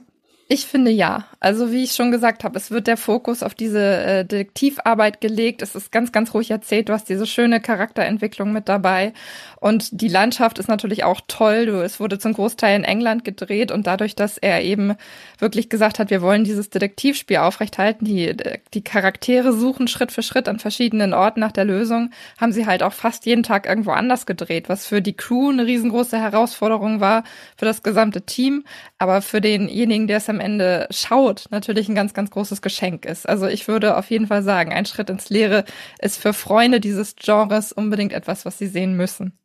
[0.49, 1.25] Ich finde ja.
[1.39, 5.61] Also wie ich schon gesagt habe, es wird der Fokus auf diese äh, Detektivarbeit gelegt.
[5.61, 6.89] Es ist ganz, ganz ruhig erzählt.
[6.89, 9.13] Du hast diese schöne Charakterentwicklung mit dabei.
[9.59, 11.65] Und die Landschaft ist natürlich auch toll.
[11.65, 14.95] Du, es wurde zum Großteil in England gedreht und dadurch, dass er eben
[15.39, 18.35] wirklich gesagt hat, wir wollen dieses Detektivspiel aufrechthalten, die,
[18.73, 22.83] die Charaktere suchen Schritt für Schritt an verschiedenen Orten nach der Lösung, haben sie halt
[22.83, 27.23] auch fast jeden Tag irgendwo anders gedreht, was für die Crew eine riesengroße Herausforderung war,
[27.55, 28.65] für das gesamte Team,
[28.97, 33.29] aber für denjenigen, der es am Ende schaut, natürlich ein ganz, ganz großes Geschenk ist.
[33.29, 35.63] Also ich würde auf jeden Fall sagen, ein Schritt ins Leere
[35.99, 39.37] ist für Freunde dieses Genres unbedingt etwas, was sie sehen müssen.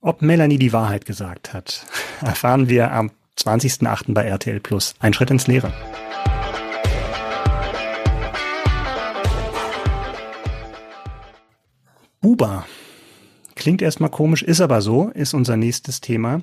[0.00, 1.84] Ob Melanie die Wahrheit gesagt hat,
[2.20, 4.14] erfahren wir am 20.08.
[4.14, 4.94] bei RTL Plus.
[5.00, 5.72] Ein Schritt ins Leere.
[12.20, 12.66] Buba.
[13.56, 16.42] Klingt erstmal komisch, ist aber so, ist unser nächstes Thema.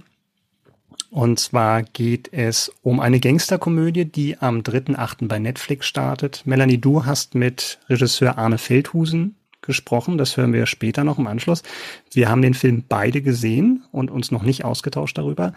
[1.16, 5.30] Und zwar geht es um eine Gangsterkomödie, die am 3.8.
[5.30, 6.42] bei Netflix startet.
[6.44, 10.18] Melanie, du hast mit Regisseur Arne Feldhusen gesprochen.
[10.18, 11.64] Das hören wir später noch im Anschluss.
[12.12, 15.54] Wir haben den Film beide gesehen und uns noch nicht ausgetauscht darüber.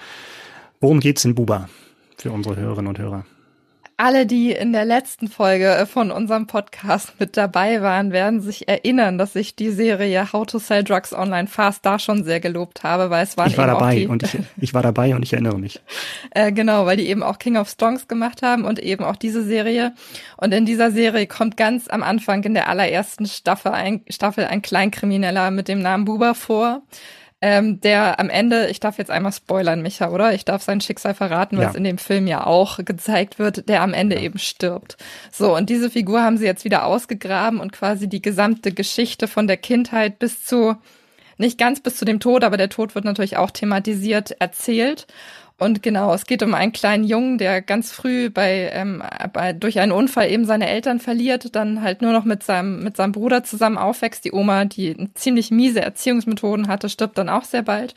[0.78, 1.68] Worum geht's in Buba
[2.16, 3.26] für unsere Hörerinnen und Hörer?
[3.98, 8.68] Alle, die in der letzten Folge äh, von unserem Podcast mit dabei waren, werden sich
[8.68, 12.84] erinnern, dass ich die Serie How to Sell Drugs Online Fast da schon sehr gelobt
[12.84, 15.32] habe, weil es waren ich war dabei die, und ich, ich war dabei und ich
[15.32, 15.80] erinnere mich.
[16.30, 19.42] äh, genau, weil die eben auch King of Strongs gemacht haben und eben auch diese
[19.42, 19.92] Serie.
[20.36, 24.62] Und in dieser Serie kommt ganz am Anfang in der allerersten Staffel ein, Staffel ein
[24.62, 26.82] Kleinkrimineller mit dem Namen Buba vor
[27.40, 30.34] ähm, der am Ende, ich darf jetzt einmal spoilern, Micha, oder?
[30.34, 31.68] Ich darf sein Schicksal verraten, ja.
[31.68, 34.22] es in dem Film ja auch gezeigt wird, der am Ende ja.
[34.22, 34.96] eben stirbt.
[35.30, 39.46] So, und diese Figur haben sie jetzt wieder ausgegraben und quasi die gesamte Geschichte von
[39.46, 40.76] der Kindheit bis zu,
[41.36, 45.06] nicht ganz bis zu dem Tod, aber der Tod wird natürlich auch thematisiert, erzählt.
[45.58, 49.80] Und genau, es geht um einen kleinen Jungen, der ganz früh bei, ähm, bei durch
[49.80, 53.42] einen Unfall eben seine Eltern verliert, dann halt nur noch mit seinem mit seinem Bruder
[53.42, 54.24] zusammen aufwächst.
[54.24, 57.94] Die Oma, die ziemlich miese Erziehungsmethoden hatte, stirbt dann auch sehr bald.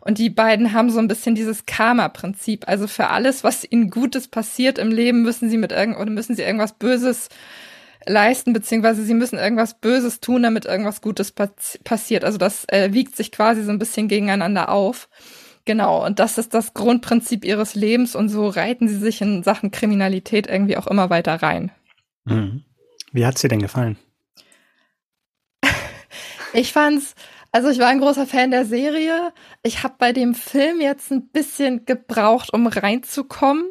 [0.00, 2.66] Und die beiden haben so ein bisschen dieses Karma-Prinzip.
[2.66, 6.34] Also für alles, was ihnen Gutes passiert im Leben, müssen sie mit irgend oder müssen
[6.34, 7.28] sie irgendwas Böses
[8.06, 12.24] leisten, beziehungsweise sie müssen irgendwas Böses tun, damit irgendwas Gutes passiert.
[12.24, 15.08] Also das äh, wiegt sich quasi so ein bisschen gegeneinander auf.
[15.64, 19.70] Genau, und das ist das Grundprinzip ihres Lebens und so reiten sie sich in Sachen
[19.70, 21.70] Kriminalität irgendwie auch immer weiter rein.
[22.24, 22.64] Mhm.
[23.12, 23.96] Wie hat's dir denn gefallen?
[26.52, 27.14] ich fand's,
[27.52, 29.32] also ich war ein großer Fan der Serie.
[29.62, 33.66] Ich habe bei dem Film jetzt ein bisschen gebraucht, um reinzukommen,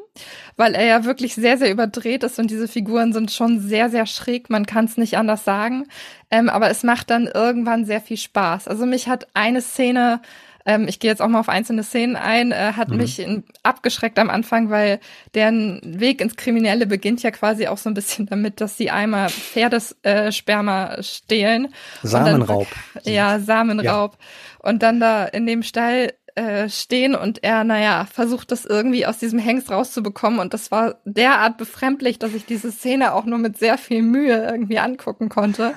[0.55, 4.05] weil er ja wirklich sehr, sehr überdreht ist und diese Figuren sind schon sehr, sehr
[4.05, 4.49] schräg.
[4.49, 5.87] Man kann es nicht anders sagen.
[6.29, 8.67] Ähm, aber es macht dann irgendwann sehr viel Spaß.
[8.67, 10.21] Also mich hat eine Szene
[10.65, 12.97] ähm, ich gehe jetzt auch mal auf einzelne Szenen ein, äh, hat mhm.
[12.97, 14.99] mich in, abgeschreckt am Anfang, weil
[15.33, 19.29] deren Weg ins Kriminelle beginnt ja quasi auch so ein bisschen damit, dass sie einmal
[19.29, 21.73] Pferdesperma äh, stehlen.
[22.03, 22.67] Samenraub.
[22.93, 24.17] Dann, ja, Samenraub.
[24.19, 24.69] Ja.
[24.69, 29.17] Und dann da in dem Stall äh, stehen und er, naja, versucht das irgendwie aus
[29.17, 30.39] diesem Hengst rauszubekommen.
[30.39, 34.47] Und das war derart befremdlich, dass ich diese Szene auch nur mit sehr viel Mühe
[34.49, 35.73] irgendwie angucken konnte.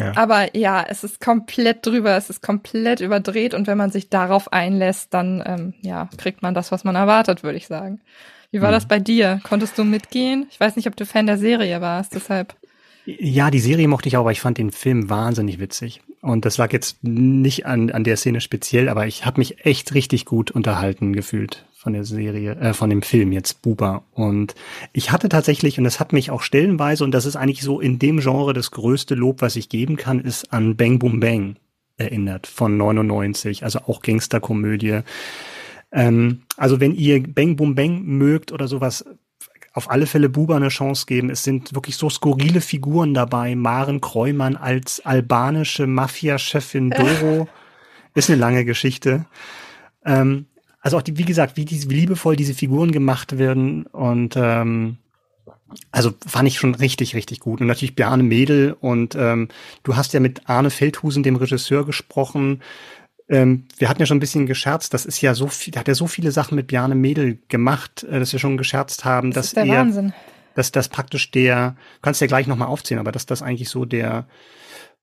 [0.00, 0.16] Ja.
[0.16, 4.52] Aber ja, es ist komplett drüber, es ist komplett überdreht und wenn man sich darauf
[4.52, 8.00] einlässt, dann ähm, ja, kriegt man das, was man erwartet, würde ich sagen.
[8.50, 8.74] Wie war hm.
[8.74, 9.40] das bei dir?
[9.44, 10.46] Konntest du mitgehen?
[10.50, 12.54] Ich weiß nicht, ob du Fan der Serie warst, deshalb.
[13.06, 16.02] Ja, die Serie mochte ich auch, aber ich fand den Film wahnsinnig witzig.
[16.22, 19.94] Und das lag jetzt nicht an, an der Szene speziell, aber ich habe mich echt
[19.94, 24.04] richtig gut unterhalten gefühlt von der Serie, äh, von dem Film jetzt Buba.
[24.12, 24.54] Und
[24.92, 27.98] ich hatte tatsächlich, und das hat mich auch stellenweise, und das ist eigentlich so in
[27.98, 31.56] dem Genre das größte Lob, was ich geben kann, ist an Bang Boom Bang
[31.96, 35.00] erinnert von 99, also auch Gangsterkomödie.
[35.90, 39.06] Ähm, also wenn ihr Bang Boom Bang mögt oder sowas,
[39.72, 41.30] auf alle Fälle Buba eine Chance geben.
[41.30, 43.54] Es sind wirklich so skurrile Figuren dabei.
[43.54, 47.48] Maren Kreumann als albanische Mafia-Chefin Doro.
[48.14, 49.24] Ist eine lange Geschichte.
[50.04, 50.46] Ähm,
[50.80, 54.98] also auch die, wie gesagt, wie, diese, wie liebevoll diese Figuren gemacht werden und ähm,
[55.92, 57.60] also fand ich schon richtig, richtig gut.
[57.60, 59.48] Und natürlich Bjarne Mädel und ähm,
[59.82, 62.62] du hast ja mit Arne Feldhusen, dem Regisseur, gesprochen.
[63.28, 65.94] Ähm, wir hatten ja schon ein bisschen gescherzt, das ist ja so viel, hat ja
[65.94, 69.46] so viele Sachen mit Bjarne Mädel gemacht, äh, dass wir schon gescherzt haben, das dass
[69.46, 70.12] ist der er, Wahnsinn.
[70.54, 74.26] dass das praktisch der, kannst ja gleich nochmal aufzählen, aber dass das eigentlich so der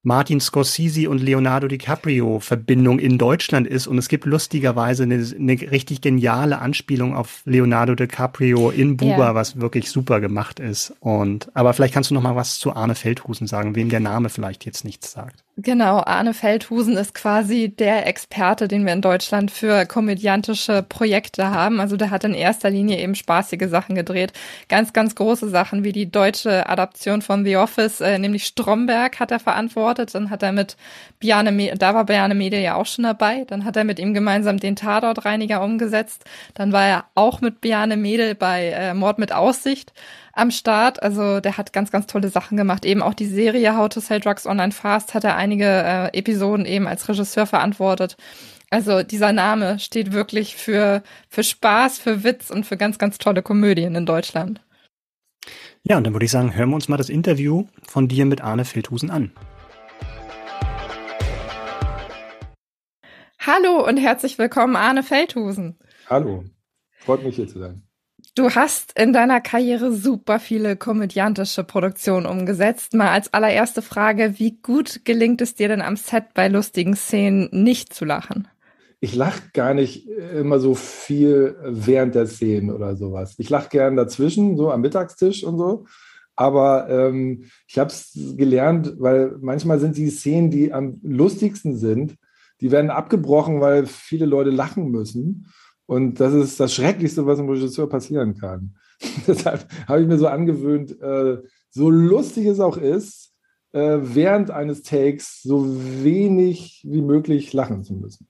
[0.04, 3.88] Martin Scorsese und Leonardo DiCaprio Verbindung in Deutschland ist.
[3.88, 9.36] Und es gibt lustigerweise eine, eine richtig geniale Anspielung auf Leonardo DiCaprio in Buba, yeah.
[9.36, 10.94] was wirklich super gemacht ist.
[11.00, 14.30] Und, aber vielleicht kannst du noch mal was zu Arne Feldhusen sagen, wem der Name
[14.30, 15.44] vielleicht jetzt nichts sagt.
[15.60, 21.80] Genau, Arne Feldhusen ist quasi der Experte, den wir in Deutschland für komödiantische Projekte haben.
[21.80, 24.34] Also der hat in erster Linie eben spaßige Sachen gedreht.
[24.70, 29.32] Ganz, ganz große Sachen wie die deutsche Adaption von The Office, äh, nämlich Stromberg hat
[29.32, 30.14] er verantwortet.
[30.14, 30.78] Dann hat er mit
[31.20, 33.44] Biane, da war Biane Mede ja auch schon dabei.
[33.48, 36.24] Dann hat er mit ihm gemeinsam den Tatortreiniger umgesetzt.
[36.54, 39.92] Dann war er auch mit Biane Mädel bei äh, Mord mit Aussicht
[40.38, 41.02] am Start.
[41.02, 42.86] Also der hat ganz, ganz tolle Sachen gemacht.
[42.86, 46.66] Eben auch die Serie How to Sell Drugs Online Fast hat er einige äh, Episoden
[46.66, 48.18] eben als Regisseur verantwortet.
[48.70, 53.42] Also dieser Name steht wirklich für, für Spaß, für Witz und für ganz, ganz tolle
[53.42, 54.62] Komödien in Deutschland.
[55.84, 58.42] Ja, und dann würde ich sagen, hören wir uns mal das Interview von dir mit
[58.42, 59.32] Arne Feldhusen an.
[63.40, 65.80] Hallo und herzlich willkommen, Arne Feldhusen.
[66.10, 66.44] Hallo,
[66.98, 67.87] freut mich hier zu sein.
[68.38, 72.94] Du hast in deiner Karriere super viele komödiantische Produktionen umgesetzt.
[72.94, 77.50] Mal als allererste Frage, wie gut gelingt es dir denn am Set bei lustigen Szenen
[77.52, 78.48] nicht zu lachen?
[79.00, 83.34] Ich lache gar nicht immer so viel während der Szenen oder sowas.
[83.40, 85.88] Ich lache gern dazwischen, so am Mittagstisch und so.
[86.36, 92.14] Aber ähm, ich habe es gelernt, weil manchmal sind die Szenen, die am lustigsten sind,
[92.62, 95.48] die werden abgebrochen, weil viele Leute lachen müssen.
[95.88, 98.76] Und das ist das Schrecklichste, was einem Regisseur passieren kann.
[99.28, 103.34] Deshalb habe ich mir so angewöhnt, äh, so lustig es auch ist,
[103.72, 105.66] äh, während eines Takes so
[106.04, 108.28] wenig wie möglich lachen zu müssen.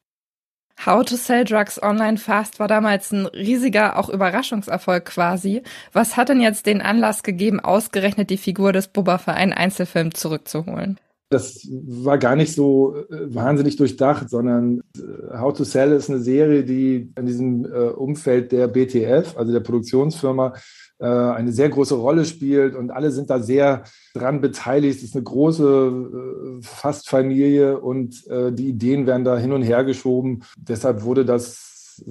[0.86, 5.64] How to Sell Drugs Online Fast war damals ein riesiger, auch Überraschungserfolg quasi.
[5.92, 10.14] Was hat denn jetzt den Anlass gegeben, ausgerechnet die Figur des Bubba für einen Einzelfilm
[10.14, 11.00] zurückzuholen?
[11.30, 16.20] Das war gar nicht so äh, wahnsinnig durchdacht, sondern äh, How to Sell ist eine
[16.20, 20.54] Serie, die in diesem äh, Umfeld der BTF, also der Produktionsfirma,
[21.00, 23.84] eine sehr große Rolle spielt und alle sind da sehr
[24.16, 24.98] dran beteiligt.
[24.98, 30.42] Es ist eine große fast Familie und die Ideen werden da hin und her geschoben.
[30.58, 32.04] Deshalb wurde das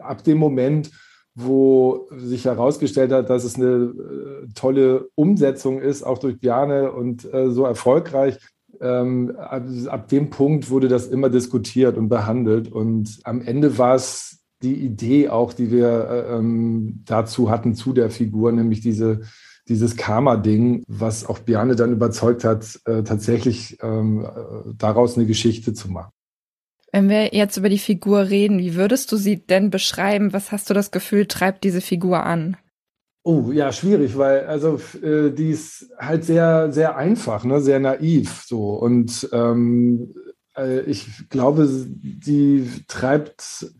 [0.00, 0.90] ab dem Moment,
[1.34, 3.92] wo sich herausgestellt hat, dass es eine
[4.54, 8.38] tolle Umsetzung ist, auch durch Bjane und so erfolgreich,
[8.80, 12.70] ähm, ab, dem Punkt wurde das immer diskutiert und behandelt.
[12.72, 17.92] Und am Ende war es die Idee auch, die wir äh, ähm, dazu hatten, zu
[17.92, 19.22] der Figur, nämlich diese,
[19.68, 25.72] dieses Karma-Ding, was auch Biane dann überzeugt hat, äh, tatsächlich ähm, äh, daraus eine Geschichte
[25.72, 26.10] zu machen.
[26.92, 30.32] Wenn wir jetzt über die Figur reden, wie würdest du sie denn beschreiben?
[30.32, 32.56] Was hast du das Gefühl, treibt diese Figur an?
[33.22, 38.44] Oh, ja, schwierig, weil also äh, die ist halt sehr, sehr einfach, ne, sehr naiv
[38.46, 38.72] so.
[38.74, 40.14] Und ähm,
[40.56, 43.74] äh, ich glaube, die treibt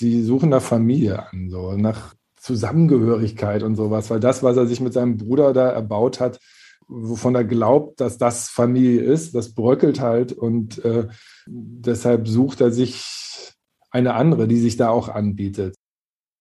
[0.00, 4.80] die Suche nach Familie an, so nach Zusammengehörigkeit und sowas, weil das, was er sich
[4.80, 6.40] mit seinem Bruder da erbaut hat,
[6.88, 11.06] wovon er glaubt, dass das Familie ist, das bröckelt halt und äh,
[11.46, 13.54] deshalb sucht er sich
[13.90, 15.76] eine andere, die sich da auch anbietet.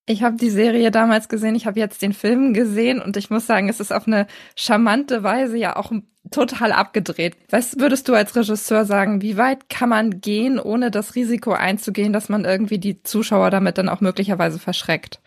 [0.06, 3.48] Ich habe die Serie damals gesehen, ich habe jetzt den Film gesehen und ich muss
[3.48, 5.94] sagen, es ist auf eine charmante Weise ja auch
[6.30, 7.38] total abgedreht.
[7.50, 12.12] Was würdest du als Regisseur sagen, wie weit kann man gehen, ohne das Risiko einzugehen,
[12.12, 15.22] dass man irgendwie die Zuschauer damit dann auch möglicherweise verschreckt?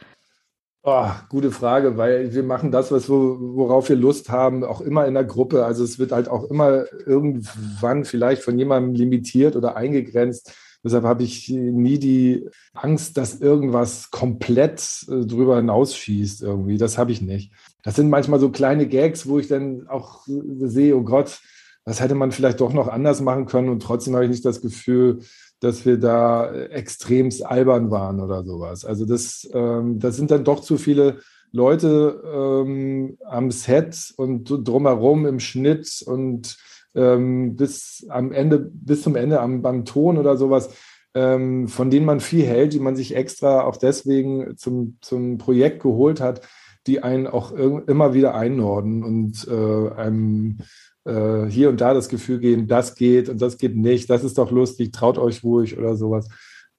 [0.83, 5.15] Oh, gute Frage, weil wir machen das, was worauf wir Lust haben, auch immer in
[5.15, 5.65] der Gruppe.
[5.65, 10.55] Also es wird halt auch immer irgendwann vielleicht von jemandem limitiert oder eingegrenzt
[10.87, 16.79] Deshalb habe ich nie die Angst, dass irgendwas komplett äh, drüber hinausschießt irgendwie.
[16.79, 17.53] Das habe ich nicht.
[17.83, 21.41] Das sind manchmal so kleine Gags, wo ich dann auch sehe, oh Gott,
[21.85, 23.69] das hätte man vielleicht doch noch anders machen können.
[23.69, 25.19] Und trotzdem habe ich nicht das Gefühl,
[25.59, 28.85] dass wir da extremst albern waren oder sowas.
[28.85, 31.19] Also das, ähm, das sind dann doch zu viele
[31.51, 36.57] Leute ähm, am Set und drumherum im Schnitt und
[36.97, 40.71] ähm, bis am Ende, bis zum Ende am, beim Ton oder sowas,
[41.15, 45.83] ähm, von denen man viel hält, die man sich extra auch deswegen zum, zum Projekt
[45.83, 46.43] geholt hat,
[46.87, 50.59] die einen auch immer wieder einnorden und äh, einem
[51.05, 54.39] äh, hier und da das Gefühl geben, das geht und das geht nicht, das ist
[54.39, 56.29] doch lustig, traut euch ruhig oder sowas,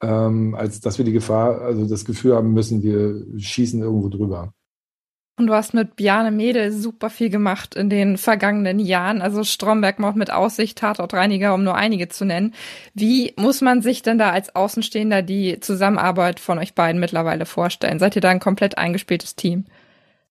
[0.01, 4.53] ähm, als dass wir die Gefahr, also das Gefühl haben müssen, wir schießen irgendwo drüber.
[5.39, 9.21] Und du hast mit Bjarne Mädel super viel gemacht in den vergangenen Jahren.
[9.21, 12.55] Also Stromberg-Mord mit Aussicht, Tatortreiniger, um nur einige zu nennen.
[12.95, 17.99] Wie muss man sich denn da als Außenstehender die Zusammenarbeit von euch beiden mittlerweile vorstellen?
[17.99, 19.65] Seid ihr da ein komplett eingespieltes Team?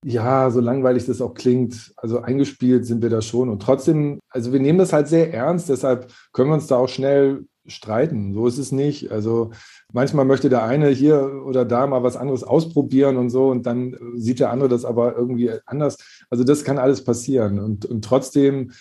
[0.04, 3.48] Ja, so langweilig das auch klingt, also eingespielt sind wir da schon.
[3.48, 6.88] Und trotzdem, also wir nehmen das halt sehr ernst, deshalb können wir uns da auch
[6.88, 8.34] schnell streiten.
[8.34, 9.10] So ist es nicht.
[9.10, 9.50] Also
[9.92, 13.96] manchmal möchte der eine hier oder da mal was anderes ausprobieren und so und dann
[14.14, 15.98] sieht der andere das aber irgendwie anders.
[16.30, 17.58] Also das kann alles passieren.
[17.58, 18.72] Und, und trotzdem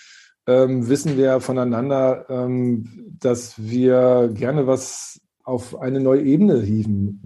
[0.48, 7.22] ähm, wissen wir voneinander, ähm, dass wir gerne was auf eine neue Ebene hieven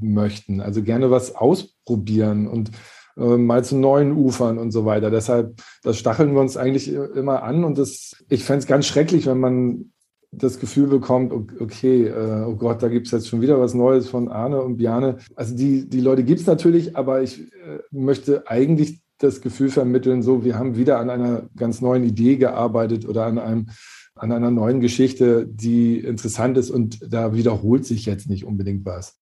[0.00, 0.60] äh, möchten.
[0.60, 2.70] Also gerne was ausprobieren und
[3.16, 5.10] äh, mal zu neuen Ufern und so weiter.
[5.10, 9.26] Deshalb, das stacheln wir uns eigentlich immer an und das, ich fände es ganz schrecklich,
[9.26, 9.92] wenn man
[10.30, 14.08] das Gefühl bekommt, okay, äh, oh Gott, da gibt es jetzt schon wieder was Neues
[14.08, 15.18] von Arne und Biane.
[15.34, 20.22] Also die, die Leute gibt es natürlich, aber ich äh, möchte eigentlich das Gefühl vermitteln,
[20.22, 23.66] so, wir haben wieder an einer ganz neuen Idee gearbeitet oder an einem
[24.14, 29.16] an einer neuen Geschichte, die interessant ist und da wiederholt sich jetzt nicht unbedingt was.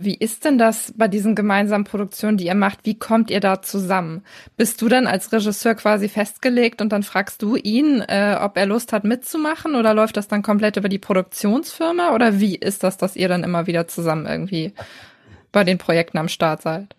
[0.00, 2.78] Wie ist denn das bei diesen gemeinsamen Produktionen, die ihr macht?
[2.84, 4.22] Wie kommt ihr da zusammen?
[4.56, 8.66] Bist du dann als Regisseur quasi festgelegt und dann fragst du ihn, äh, ob er
[8.66, 12.96] Lust hat mitzumachen oder läuft das dann komplett über die Produktionsfirma oder wie ist das,
[12.96, 14.72] dass ihr dann immer wieder zusammen irgendwie
[15.50, 16.94] bei den Projekten am Start seid?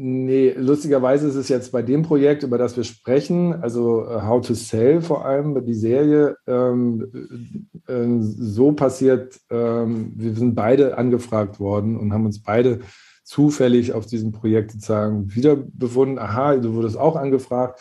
[0.00, 4.46] Nee, lustigerweise ist es jetzt bei dem Projekt, über das wir sprechen, also uh, How
[4.46, 11.58] to Sell vor allem, die Serie, ähm, äh, so passiert, ähm, wir sind beide angefragt
[11.58, 12.78] worden und haben uns beide
[13.24, 16.20] zufällig auf diesem Projekt sozusagen wiederbefunden.
[16.20, 17.80] Aha, du wurdest auch angefragt.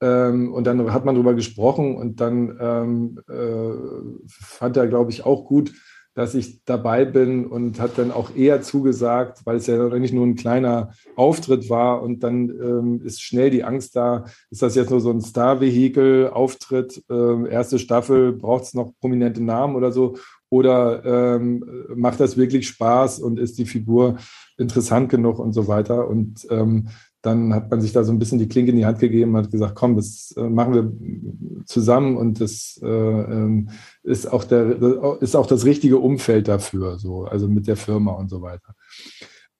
[0.00, 5.24] Ähm, und dann hat man darüber gesprochen und dann ähm, äh, fand er, glaube ich,
[5.24, 5.72] auch gut,
[6.16, 10.26] dass ich dabei bin und hat dann auch eher zugesagt, weil es ja eigentlich nur
[10.26, 14.90] ein kleiner Auftritt war und dann ähm, ist schnell die Angst da, ist das jetzt
[14.90, 20.16] nur so ein Star-Vehikel, Auftritt, äh, erste Staffel, braucht es noch prominente Namen oder so?
[20.48, 24.16] Oder ähm, macht das wirklich Spaß und ist die Figur
[24.56, 26.08] interessant genug und so weiter?
[26.08, 26.88] Und ähm,
[27.26, 29.44] dann hat man sich da so ein bisschen die Klinke in die Hand gegeben und
[29.44, 33.70] hat gesagt, komm, das äh, machen wir zusammen und das äh, ähm,
[34.04, 34.80] ist, auch der,
[35.20, 38.74] ist auch das richtige Umfeld dafür, so, also mit der Firma und so weiter.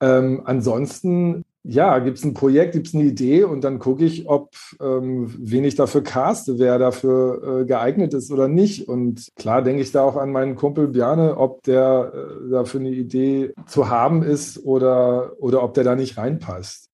[0.01, 4.29] Ähm, ansonsten, ja, gibt es ein Projekt, gibt es eine Idee und dann gucke ich,
[4.29, 8.89] ob ähm, wen ich dafür caste, wer dafür äh, geeignet ist oder nicht.
[8.89, 12.91] Und klar denke ich da auch an meinen Kumpel Bjane, ob der äh, dafür eine
[12.91, 16.86] Idee zu haben ist oder, oder ob der da nicht reinpasst.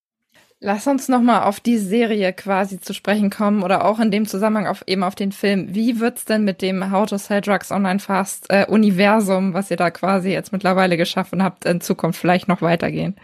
[0.64, 4.68] Lass uns nochmal auf die Serie quasi zu sprechen kommen oder auch in dem Zusammenhang
[4.68, 5.74] auf, eben auf den Film.
[5.74, 9.76] Wie wird's denn mit dem How to Sell Drugs Online Fast äh, Universum, was ihr
[9.76, 13.16] da quasi jetzt mittlerweile geschaffen habt, in Zukunft vielleicht noch weitergehen?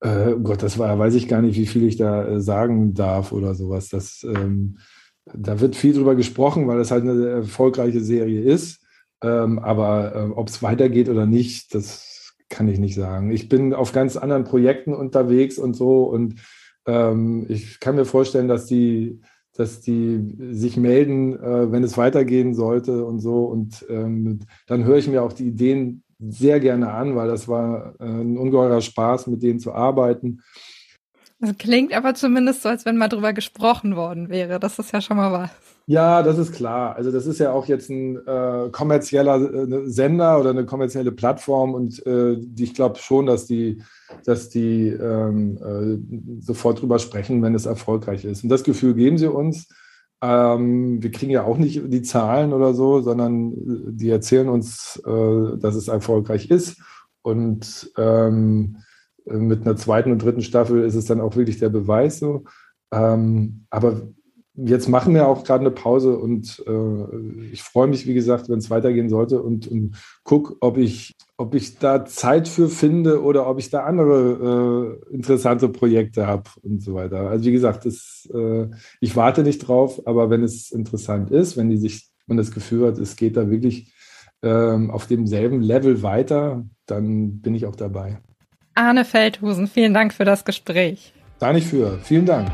[0.00, 2.92] Äh, oh Gott, das war, weiß ich gar nicht, wie viel ich da äh, sagen
[2.94, 3.88] darf oder sowas.
[3.88, 4.78] Das, ähm,
[5.32, 8.80] da wird viel drüber gesprochen, weil es halt eine erfolgreiche Serie ist.
[9.22, 12.15] Ähm, aber äh, ob es weitergeht oder nicht, das
[12.48, 13.30] kann ich nicht sagen.
[13.30, 16.36] Ich bin auf ganz anderen Projekten unterwegs und so und
[16.86, 19.20] ähm, ich kann mir vorstellen, dass die,
[19.54, 23.44] dass die sich melden, äh, wenn es weitergehen sollte und so.
[23.44, 27.94] Und ähm, dann höre ich mir auch die Ideen sehr gerne an, weil das war
[28.00, 30.42] äh, ein ungeheurer Spaß, mit denen zu arbeiten.
[31.38, 34.58] Das klingt aber zumindest so, als wenn mal drüber gesprochen worden wäre.
[34.58, 35.75] Das ist ja schon mal was.
[35.88, 36.96] Ja, das ist klar.
[36.96, 41.74] Also das ist ja auch jetzt ein äh, kommerzieller äh, Sender oder eine kommerzielle Plattform
[41.74, 43.82] und äh, ich glaube schon, dass die,
[44.24, 48.42] dass die ähm, äh, sofort drüber sprechen, wenn es erfolgreich ist.
[48.42, 49.68] Und das Gefühl geben sie uns.
[50.22, 55.56] Ähm, wir kriegen ja auch nicht die Zahlen oder so, sondern die erzählen uns, äh,
[55.58, 56.80] dass es erfolgreich ist.
[57.22, 58.78] Und ähm,
[59.24, 62.44] mit einer zweiten und dritten Staffel ist es dann auch wirklich der Beweis so.
[62.92, 64.02] Ähm, aber
[64.56, 68.58] jetzt machen wir auch gerade eine Pause und äh, ich freue mich, wie gesagt, wenn
[68.58, 73.48] es weitergehen sollte und, und guck, ob ich, ob ich da Zeit für finde oder
[73.48, 77.28] ob ich da andere äh, interessante Projekte habe und so weiter.
[77.28, 78.68] Also wie gesagt, das, äh,
[79.00, 82.86] ich warte nicht drauf, aber wenn es interessant ist, wenn die sich, man das Gefühl
[82.86, 83.92] hat, es geht da wirklich
[84.42, 88.18] ähm, auf demselben Level weiter, dann bin ich auch dabei.
[88.74, 91.12] Arne Feldhusen, vielen Dank für das Gespräch.
[91.38, 91.98] Da nicht für.
[92.02, 92.50] Vielen Dank.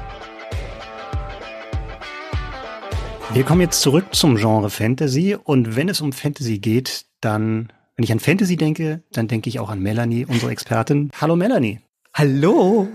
[3.35, 8.05] Wir kommen jetzt zurück zum Genre Fantasy und wenn es um Fantasy geht, dann, wenn
[8.05, 11.11] ich an Fantasy denke, dann denke ich auch an Melanie, unsere Expertin.
[11.19, 11.81] Hallo Melanie.
[12.13, 12.89] Hallo.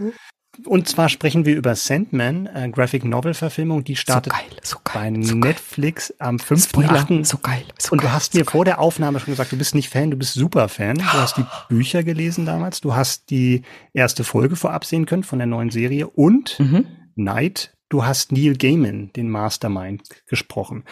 [0.66, 4.78] Und zwar sprechen wir über Sandman, äh, Graphic Novel Verfilmung, die startet so geil, so
[4.84, 6.28] geil, bei so Netflix geil.
[6.30, 7.26] am 5.8.
[7.26, 7.64] So geil.
[7.80, 10.18] So und du hast mir vor der Aufnahme schon gesagt, du bist nicht Fan, du
[10.18, 10.98] bist super Fan.
[10.98, 13.64] Du hast die Bücher gelesen damals, du hast die
[13.94, 16.86] erste Folge vorab sehen können von der neuen Serie und Mhm.
[17.16, 20.84] Night, du hast Neil Gaiman, den Mastermind, gesprochen.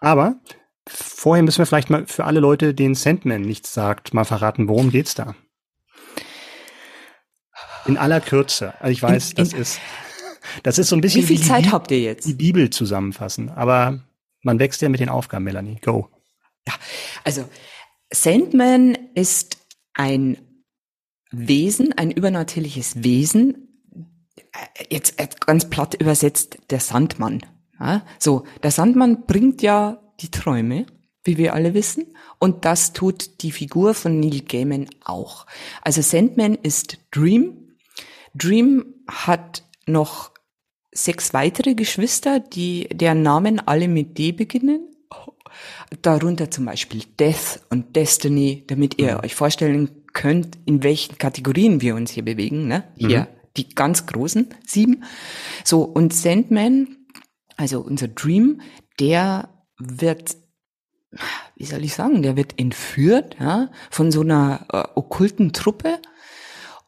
[0.00, 0.36] Aber
[0.86, 4.90] vorher müssen wir vielleicht mal für alle Leute, denen Sandman nichts sagt, mal verraten, worum
[4.90, 5.34] geht's da?
[7.86, 8.74] In aller Kürze.
[8.80, 9.80] Also ich weiß, In- das in- ist,
[10.62, 12.26] das ist so ein bisschen Wie viel die Zeit Bi- habt ihr jetzt?
[12.26, 13.50] die Bibel zusammenfassen.
[13.50, 14.00] Aber
[14.42, 15.78] man wächst ja mit den Aufgaben, Melanie.
[15.82, 16.08] Go.
[17.24, 17.48] Also,
[18.12, 19.58] Sandman ist
[19.94, 20.38] ein
[21.30, 23.63] Wesen, ein übernatürliches Wesen,
[24.54, 27.44] äh, jetzt äh, ganz platt übersetzt, der Sandmann.
[27.78, 28.04] Ja?
[28.18, 30.86] So, der Sandmann bringt ja die Träume,
[31.24, 35.46] wie wir alle wissen, und das tut die Figur von Neil Gaiman auch.
[35.82, 37.76] Also Sandman ist Dream.
[38.34, 40.32] Dream hat noch
[40.92, 44.88] sechs weitere Geschwister, die deren Namen alle mit D beginnen.
[46.02, 51.94] Darunter zum Beispiel Death und Destiny, damit ihr euch vorstellen könnt, in welchen Kategorien wir
[51.94, 52.66] uns hier bewegen.
[52.66, 52.84] Ne?
[52.96, 55.04] Hier die ganz großen, sieben.
[55.64, 56.96] So, und Sandman,
[57.56, 58.60] also unser Dream,
[59.00, 59.48] der
[59.78, 60.36] wird,
[61.56, 65.98] wie soll ich sagen, der wird entführt ja, von so einer äh, okkulten Truppe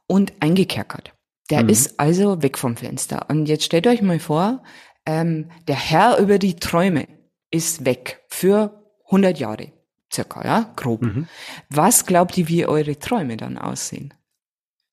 [0.07, 1.13] und eingekerkert.
[1.51, 1.69] Der Mhm.
[1.69, 3.27] ist also weg vom Fenster.
[3.29, 4.63] Und jetzt stellt euch mal vor,
[5.05, 7.07] ähm, der Herr über die Träume
[7.51, 9.73] ist weg für 100 Jahre,
[10.13, 11.03] circa, ja, grob.
[11.03, 11.29] Mhm.
[11.71, 14.13] Was glaubt ihr, wie eure Träume dann aussehen?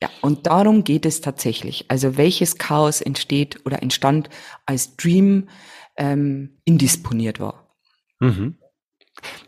[0.03, 1.85] Ja, und darum geht es tatsächlich.
[1.87, 4.29] Also welches Chaos entsteht oder entstand,
[4.65, 5.47] als Dream
[5.95, 7.69] ähm, indisponiert war.
[8.19, 8.57] Mhm.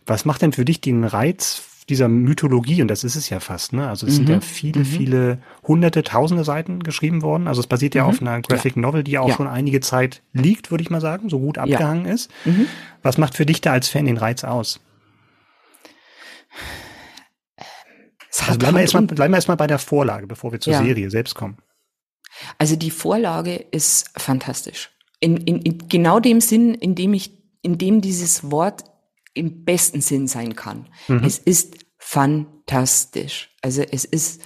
[0.05, 2.81] Was macht denn für dich den Reiz dieser Mythologie?
[2.81, 3.89] Und das ist es ja fast, ne?
[3.89, 4.35] Also es sind Mhm.
[4.35, 4.85] ja viele, Mhm.
[4.85, 7.49] viele hunderte, tausende Seiten geschrieben worden.
[7.49, 8.09] Also es basiert ja Mhm.
[8.09, 9.35] auf einer Graphic Novel, die ja auch Ja.
[9.35, 12.31] schon einige Zeit liegt, würde ich mal sagen, so gut abgehangen ist.
[12.45, 12.67] Mhm.
[13.03, 14.79] Was macht für dich da als Fan den Reiz aus?
[18.41, 20.83] Also bleiben wir erstmal, bleiben wir erstmal bei der Vorlage, bevor wir zur Ja.
[20.83, 21.57] Serie selbst kommen.
[22.57, 24.91] Also die Vorlage ist fantastisch.
[25.19, 27.31] In, in, in genau dem Sinn, in dem ich,
[27.61, 28.83] in dem dieses Wort
[29.33, 30.87] im besten Sinn sein kann.
[31.23, 33.49] Es ist fantastisch.
[33.61, 34.41] Also es ist,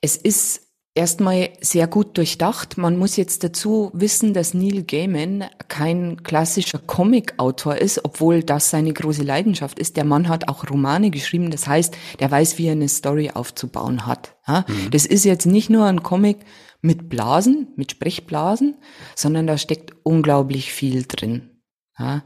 [0.00, 0.65] es ist
[0.96, 2.78] erstmal sehr gut durchdacht.
[2.78, 8.92] Man muss jetzt dazu wissen, dass Neil Gaiman kein klassischer Comic-Autor ist, obwohl das seine
[8.92, 9.96] große Leidenschaft ist.
[9.96, 11.50] Der Mann hat auch Romane geschrieben.
[11.50, 14.36] Das heißt, der weiß, wie er eine Story aufzubauen hat.
[14.48, 14.64] Ja?
[14.90, 16.38] Das ist jetzt nicht nur ein Comic
[16.80, 18.76] mit Blasen, mit Sprechblasen,
[19.14, 21.62] sondern da steckt unglaublich viel drin.
[21.98, 22.22] Ja,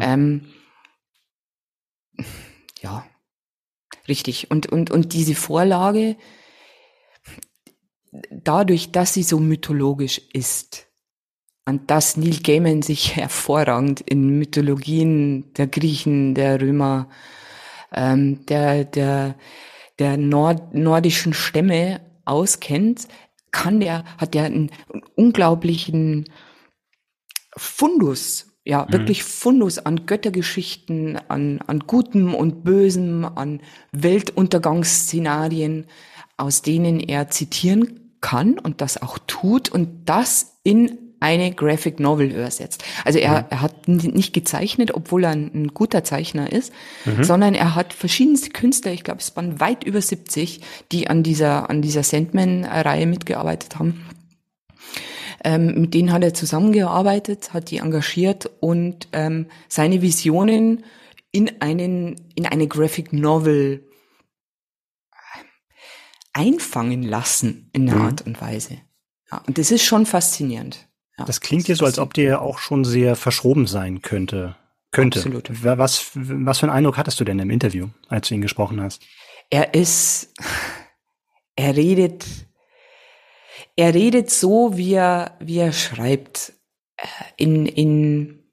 [0.00, 0.46] ähm,
[2.80, 3.06] ja.
[4.08, 4.50] richtig.
[4.50, 6.16] Und, und, und diese Vorlage,
[8.30, 10.86] dadurch, dass sie so mythologisch ist
[11.66, 17.08] und dass Neil Gaiman sich hervorragend in Mythologien der Griechen, der Römer,
[17.92, 19.36] ähm, der, der,
[19.98, 23.08] der Nord nordischen Stämme auskennt,
[23.50, 24.70] kann der, hat der einen
[25.16, 26.26] unglaublichen
[27.56, 35.86] Fundus, ja, wirklich Fundus an Göttergeschichten, an, an Gutem und Bösem, an Weltuntergangsszenarien,
[36.36, 42.32] aus denen er zitieren kann und das auch tut und das in eine Graphic Novel
[42.32, 42.82] übersetzt.
[43.04, 43.46] Also er, mhm.
[43.50, 46.72] er hat nicht gezeichnet, obwohl er ein, ein guter Zeichner ist,
[47.04, 47.22] mhm.
[47.22, 51.68] sondern er hat verschiedenste Künstler, ich glaube, es waren weit über 70, die an dieser,
[51.68, 54.06] an dieser Sandman-Reihe mitgearbeitet haben.
[55.44, 60.84] Ähm, mit denen hat er zusammengearbeitet, hat die engagiert und ähm, seine Visionen
[61.32, 63.84] in einen, in eine Graphic Novel
[66.32, 68.06] einfangen lassen in einer mhm.
[68.06, 68.78] Art und Weise.
[69.30, 70.88] Ja, und das ist schon faszinierend.
[71.18, 74.56] Ja, das klingt hier so, als ob der auch schon sehr verschroben sein könnte.
[74.92, 75.20] Könnte.
[75.20, 75.50] Absolut.
[75.62, 79.02] Was, was für einen Eindruck hattest du denn im Interview, als du ihn gesprochen hast?
[79.48, 80.34] Er ist,
[81.54, 82.24] er redet,
[83.76, 86.54] er redet so, wie er, wie er schreibt.
[86.96, 87.06] Äh,
[87.36, 88.44] in, in,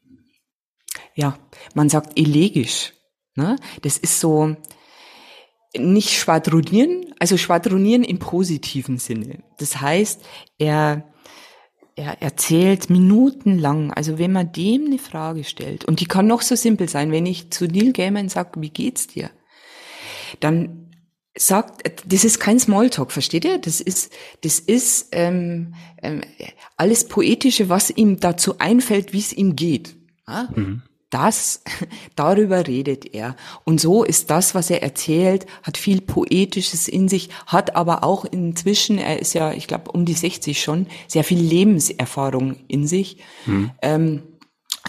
[1.16, 1.40] ja,
[1.74, 2.94] man sagt elegisch.
[3.36, 3.56] Ne?
[3.82, 4.56] Das ist so,
[5.76, 9.44] nicht schwadronieren, also schwadronieren im positiven Sinne.
[9.58, 10.22] Das heißt,
[10.58, 11.14] er,
[11.96, 16.56] er erzählt minutenlang, also wenn man dem eine Frage stellt, und die kann noch so
[16.56, 19.30] simpel sein, wenn ich zu Neil Gaiman sage, wie geht's dir?
[20.40, 20.92] Dann
[21.38, 23.60] sagt, das ist kein Smalltalk, versteht ihr?
[23.60, 24.12] Das ist,
[24.42, 26.22] das ist ähm, ähm,
[26.78, 29.96] alles Poetische, was ihm dazu einfällt, wie es ihm geht.
[30.28, 30.50] Ja?
[30.56, 31.62] Mhm das,
[32.16, 33.36] darüber redet er.
[33.64, 38.26] Und so ist das, was er erzählt, hat viel Poetisches in sich, hat aber auch
[38.26, 43.18] inzwischen, er ist ja, ich glaube, um die 60 schon, sehr viel Lebenserfahrung in sich.
[43.46, 43.72] Hm.
[43.82, 44.24] Ähm,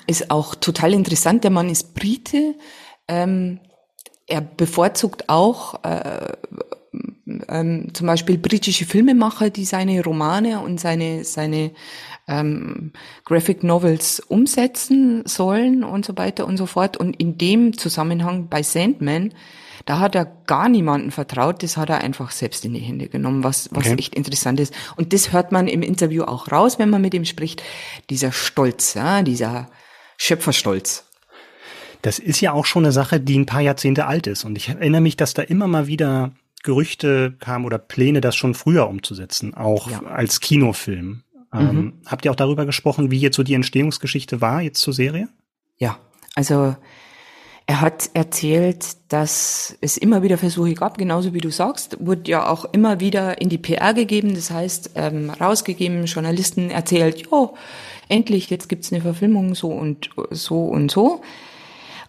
[0.07, 1.45] ist auch total interessant.
[1.45, 2.55] Der Mann ist Brite.
[3.09, 3.61] Ähm,
[4.27, 6.33] er bevorzugt auch äh,
[7.49, 11.72] ähm, zum Beispiel britische Filmemacher, die seine Romane und seine, seine
[12.26, 12.93] ähm,
[13.24, 16.97] Graphic Novels umsetzen sollen und so weiter und so fort.
[16.97, 19.32] Und in dem Zusammenhang bei Sandman,
[19.86, 23.45] da hat er gar niemanden vertraut, das hat er einfach selbst in die Hände genommen,
[23.45, 23.97] was, was okay.
[23.99, 24.74] echt interessant ist.
[24.97, 27.62] Und das hört man im Interview auch raus, wenn man mit ihm spricht.
[28.11, 29.70] Dieser Stolz, ja, dieser
[30.18, 31.05] Schöpferstolz.
[32.03, 34.45] Das ist ja auch schon eine Sache, die ein paar Jahrzehnte alt ist.
[34.45, 36.32] Und ich erinnere mich, dass da immer mal wieder
[36.63, 40.03] Gerüchte kamen oder Pläne, das schon früher umzusetzen, auch ja.
[40.03, 41.23] als Kinofilm.
[41.53, 41.93] Ähm, mhm.
[42.07, 45.29] Habt ihr auch darüber gesprochen, wie jetzt so die Entstehungsgeschichte war jetzt zur Serie?
[45.79, 45.99] Ja,
[46.35, 46.77] also
[47.67, 52.49] er hat erzählt, dass es immer wieder Versuche gab, genauso wie du sagst, wurde ja
[52.49, 57.55] auch immer wieder in die PR gegeben, das heißt ähm, rausgegeben, Journalisten erzählt, jo,
[58.09, 61.21] endlich, jetzt gibt's eine Verfilmung so und so und so.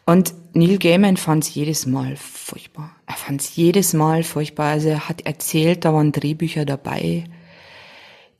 [0.05, 2.95] Und Neil Gaiman fand es jedes Mal furchtbar.
[3.09, 4.69] Er fand es jedes Mal furchtbar.
[4.69, 7.23] Also er hat erzählt, da waren Drehbücher dabei,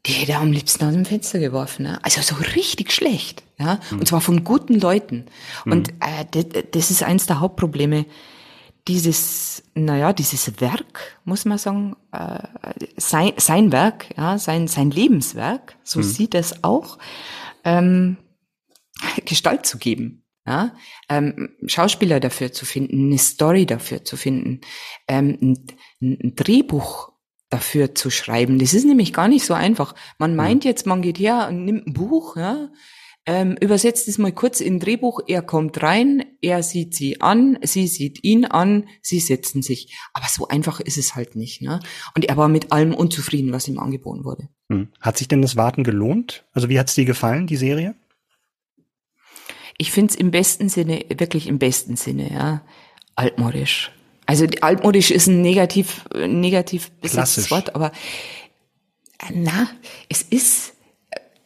[0.06, 1.84] die hätte er am liebsten aus dem Fenster geworfen.
[1.84, 2.00] Ne?
[2.04, 3.42] Also so richtig schlecht.
[3.58, 3.80] Ja?
[3.90, 4.00] Mhm.
[4.00, 5.26] Und zwar von guten Leuten.
[5.66, 5.72] Mhm.
[5.72, 8.06] Und äh, das, das ist eins der Hauptprobleme.
[8.88, 12.44] Dieses, naja, dieses Werk, muss man sagen, äh,
[12.96, 16.04] sein, sein Werk, ja, sein, sein Lebenswerk, so mhm.
[16.04, 17.00] sieht es auch,
[17.64, 18.18] ähm,
[19.26, 20.76] Gestalt zu geben ja,
[21.10, 24.62] ähm, Schauspieler dafür zu finden, eine Story dafür zu finden,
[25.08, 25.68] ähm, ein,
[26.02, 27.12] ein, Drehbuch
[27.50, 28.60] dafür zu schreiben.
[28.60, 29.96] Das ist nämlich gar nicht so einfach.
[30.18, 30.38] Man mhm.
[30.38, 32.70] meint jetzt, man geht her und nimmt ein Buch, ja,
[33.26, 37.60] ähm, übersetzt es mal kurz in ein Drehbuch, er kommt rein, er sieht sie an,
[37.62, 39.96] sie sieht ihn an, sie setzen sich.
[40.14, 41.62] Aber so einfach ist es halt nicht.
[41.62, 41.80] Ne?
[42.16, 44.50] Und er war mit allem unzufrieden, was ihm angeboten wurde.
[44.72, 44.88] Hm.
[45.00, 46.46] Hat sich denn das Warten gelohnt?
[46.54, 47.94] Also wie hat es dir gefallen, die Serie?
[49.80, 52.62] Ich finde es im besten Sinne, wirklich im besten Sinne, ja,
[53.16, 53.92] altmodisch.
[54.26, 57.92] Also altmodisch ist ein negativ, negativ besetztes Wort, aber
[59.34, 59.68] na,
[60.10, 60.74] es ist,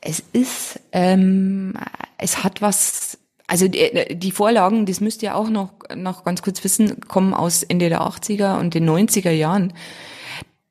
[0.01, 1.75] es ist, ähm,
[2.17, 6.63] es hat was, also die, die Vorlagen, das müsst ihr auch noch, noch ganz kurz
[6.63, 9.73] wissen, kommen aus Ende der 80er und den 90er Jahren.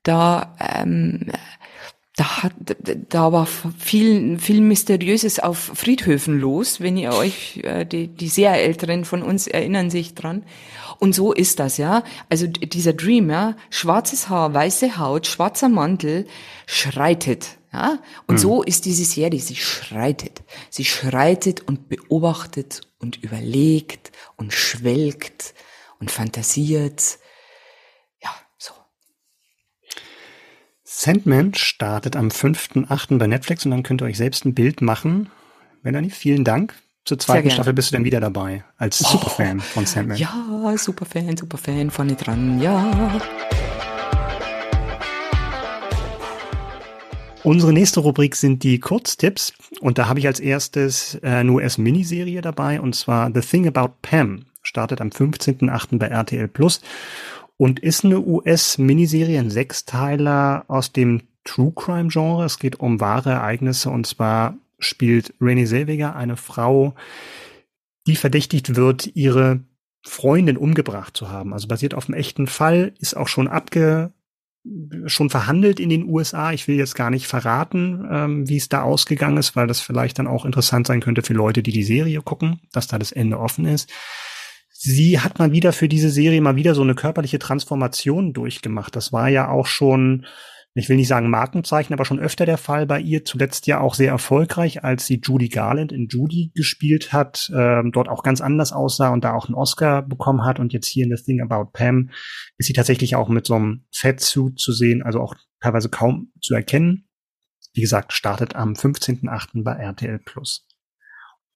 [0.03, 1.31] Da ähm,
[2.17, 2.53] da, hat,
[3.09, 8.53] da war viel, viel Mysteriöses auf Friedhöfen los, wenn ihr euch, äh, die, die sehr
[8.55, 10.45] Älteren von uns erinnern sich dran.
[10.99, 12.05] Und so ist das, ja.
[12.29, 13.57] Also dieser Dream, ja.
[13.71, 16.27] Schwarzes Haar, weiße Haut, schwarzer Mantel,
[16.67, 17.99] schreitet, ja.
[18.27, 18.41] Und mhm.
[18.41, 20.43] so ist diese Serie, sie schreitet.
[20.69, 25.55] Sie schreitet und beobachtet und überlegt und schwelgt
[25.99, 27.19] und fantasiert
[30.95, 33.17] Sandman startet am 5.8.
[33.17, 35.31] bei Netflix und dann könnt ihr euch selbst ein Bild machen.
[35.83, 36.75] Melanie, vielen Dank.
[37.07, 40.19] Zur zweiten Staffel bist du dann wieder dabei, als oh, Superfan von Sandman.
[40.19, 40.31] Ja,
[40.77, 43.21] Superfan, Superfan, vorne dran, ja.
[47.43, 52.43] Unsere nächste Rubrik sind die Kurztipps und da habe ich als erstes äh, eine US-Miniserie
[52.43, 54.45] dabei und zwar The Thing About Pam.
[54.63, 55.99] Startet am 15.8.
[55.99, 56.83] bei RTL Plus
[57.63, 62.45] und ist eine US-Miniserie, ein Sechsteiler aus dem True Crime Genre.
[62.45, 66.97] Es geht um wahre Ereignisse und zwar spielt Renée Selweger eine Frau,
[68.09, 69.61] die verdächtigt wird, ihre
[70.05, 71.53] Freundin umgebracht zu haben.
[71.53, 74.13] Also basiert auf einem echten Fall, ist auch schon abge
[75.07, 76.53] schon verhandelt in den USA.
[76.53, 80.19] Ich will jetzt gar nicht verraten, ähm, wie es da ausgegangen ist, weil das vielleicht
[80.19, 83.39] dann auch interessant sein könnte für Leute, die die Serie gucken, dass da das Ende
[83.39, 83.89] offen ist.
[84.85, 88.97] Sie hat mal wieder für diese Serie mal wieder so eine körperliche Transformation durchgemacht.
[88.97, 90.27] Das war ja auch schon
[90.75, 93.25] ich will nicht sagen Markenzeichen, aber schon öfter der Fall bei ihr.
[93.25, 98.09] Zuletzt ja auch sehr erfolgreich, als sie Judy Garland in Judy gespielt hat, ähm, dort
[98.09, 100.59] auch ganz anders aussah und da auch einen Oscar bekommen hat.
[100.59, 102.11] Und jetzt hier in The Thing About Pam
[102.57, 106.55] ist sie tatsächlich auch mit so einem Fatsuit zu sehen, also auch teilweise kaum zu
[106.55, 107.07] erkennen.
[107.75, 109.63] Wie gesagt, startet am 15.8.
[109.63, 110.67] bei RTL Plus.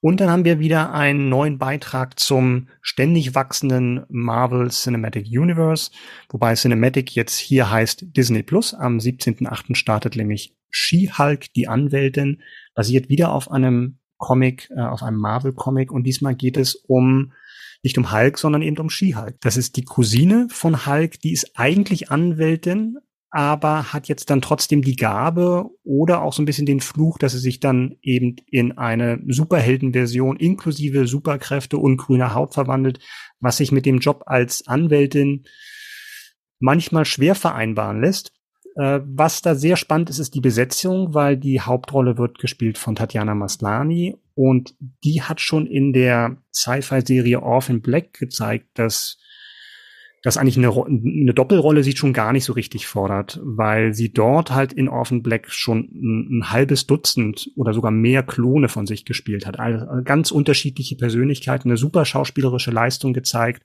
[0.01, 5.91] Und dann haben wir wieder einen neuen Beitrag zum ständig wachsenden Marvel Cinematic Universe,
[6.29, 8.75] wobei Cinematic jetzt hier heißt Disney Plus.
[8.75, 9.75] Am 17.8.
[9.75, 12.43] startet nämlich She-Hulk, die Anwältin,
[12.75, 17.33] basiert wieder auf einem Comic, äh, auf einem Marvel-Comic und diesmal geht es um
[17.83, 19.41] nicht um Hulk, sondern eben um She-Hulk.
[19.41, 22.99] Das ist die Cousine von Hulk, die ist eigentlich Anwältin,
[23.31, 27.33] aber hat jetzt dann trotzdem die Gabe oder auch so ein bisschen den Fluch, dass
[27.33, 33.01] sie sich dann eben in eine Superheldenversion inklusive Superkräfte und grüner Haut verwandelt,
[33.41, 35.45] was sich mit dem Job als Anwältin
[36.61, 38.33] manchmal schwer vereinbaren lässt.
[38.77, 42.95] Äh, was da sehr spannend ist, ist die Besetzung, weil die Hauptrolle wird gespielt von
[42.95, 49.19] Tatjana Maslani und die hat schon in der Sci-Fi-Serie Orphan Black gezeigt, dass
[50.27, 54.51] dass eigentlich eine, eine Doppelrolle sich schon gar nicht so richtig fordert, weil sie dort
[54.51, 59.05] halt in Orphan Black schon ein, ein halbes Dutzend oder sogar mehr Klone von sich
[59.05, 59.61] gespielt hat.
[59.61, 63.63] Also ganz unterschiedliche Persönlichkeiten, eine super schauspielerische Leistung gezeigt.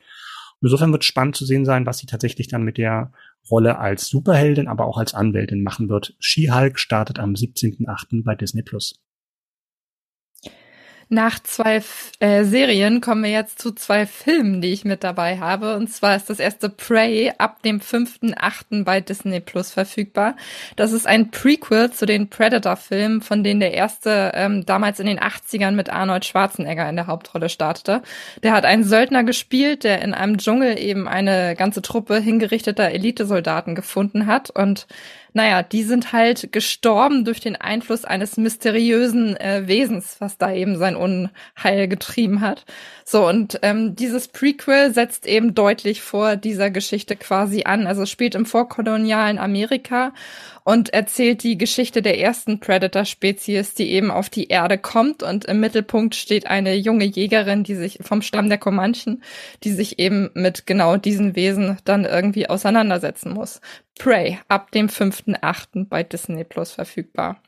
[0.61, 3.11] Insofern wird spannend zu sehen sein, was sie tatsächlich dann mit der
[3.49, 6.15] Rolle als Superheldin, aber auch als Anwältin machen wird.
[6.19, 8.23] She-Hulk startet am 17.8.
[8.23, 9.00] bei Disney Plus.
[11.13, 11.83] Nach zwei
[12.21, 15.75] äh, Serien kommen wir jetzt zu zwei Filmen, die ich mit dabei habe.
[15.75, 18.85] Und zwar ist das erste Prey ab dem 5.8.
[18.85, 20.37] bei Disney Plus verfügbar.
[20.77, 25.19] Das ist ein Prequel zu den Predator-Filmen, von denen der erste ähm, damals in den
[25.19, 28.03] 80ern mit Arnold Schwarzenegger in der Hauptrolle startete.
[28.41, 33.75] Der hat einen Söldner gespielt, der in einem Dschungel eben eine ganze Truppe hingerichteter Elitesoldaten
[33.75, 34.87] gefunden hat und
[35.33, 40.77] naja, die sind halt gestorben durch den Einfluss eines mysteriösen äh, Wesens, was da eben
[40.77, 42.65] sein Unheil getrieben hat.
[43.05, 47.87] So, und ähm, dieses Prequel setzt eben deutlich vor dieser Geschichte quasi an.
[47.87, 50.13] Also spielt im vorkolonialen Amerika
[50.63, 55.23] und erzählt die Geschichte der ersten Predator-Spezies, die eben auf die Erde kommt.
[55.23, 59.23] Und im Mittelpunkt steht eine junge Jägerin, die sich vom Stamm der Comanchen,
[59.63, 63.61] die sich eben mit genau diesen Wesen dann irgendwie auseinandersetzen muss.
[63.97, 65.87] Prey ab dem 5.8.
[65.87, 67.41] bei Disney Plus verfügbar.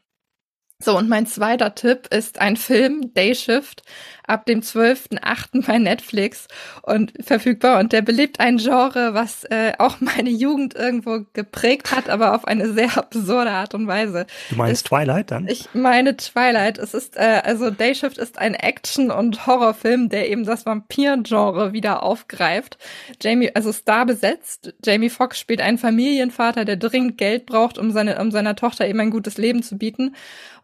[0.83, 3.83] So, und mein zweiter Tipp ist ein Film, Day Shift,
[4.27, 5.65] ab dem 12.8.
[5.65, 6.47] bei Netflix
[6.81, 7.79] und verfügbar.
[7.79, 12.45] Und der belebt ein Genre, was äh, auch meine Jugend irgendwo geprägt hat, aber auf
[12.45, 14.25] eine sehr absurde Art und Weise.
[14.49, 15.47] Du meinst es, Twilight dann?
[15.47, 16.77] Ich meine Twilight.
[16.77, 21.73] Es ist, äh, also Day Shift ist ein Action- und Horrorfilm, der eben das Vampir-Genre
[21.73, 22.77] wieder aufgreift.
[23.21, 24.73] Jamie, also Star besetzt.
[24.83, 28.99] Jamie Foxx spielt einen Familienvater, der dringend Geld braucht, um seine, um seiner Tochter eben
[28.99, 30.15] ein gutes Leben zu bieten.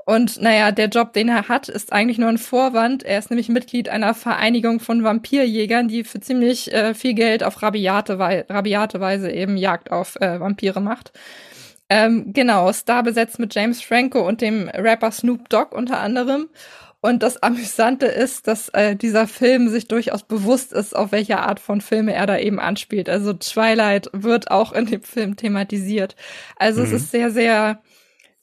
[0.10, 3.04] Und naja, der Job, den er hat, ist eigentlich nur ein Vorwand.
[3.04, 7.62] Er ist nämlich Mitglied einer Vereinigung von Vampirjägern, die für ziemlich äh, viel Geld auf
[7.62, 11.12] rabiate, Wei rabiate Weise eben Jagd auf äh, Vampire macht.
[11.90, 16.48] Ähm, genau, Star besetzt mit James Franco und dem Rapper Snoop Dogg unter anderem.
[17.02, 21.62] Und das Amüsante ist, dass äh, dieser Film sich durchaus bewusst ist, auf welche Art
[21.62, 23.10] von Filme er da eben anspielt.
[23.10, 26.16] Also Twilight wird auch in dem Film thematisiert.
[26.58, 26.88] Also mhm.
[26.88, 27.82] es ist sehr, sehr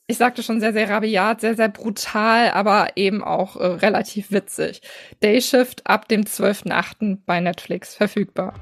[0.08, 4.80] ich sagte schon sehr, sehr rabiat, sehr, sehr brutal, aber eben auch äh, relativ witzig.
[5.20, 7.18] Dayshift ab dem 12.8.
[7.26, 8.54] bei Netflix verfügbar.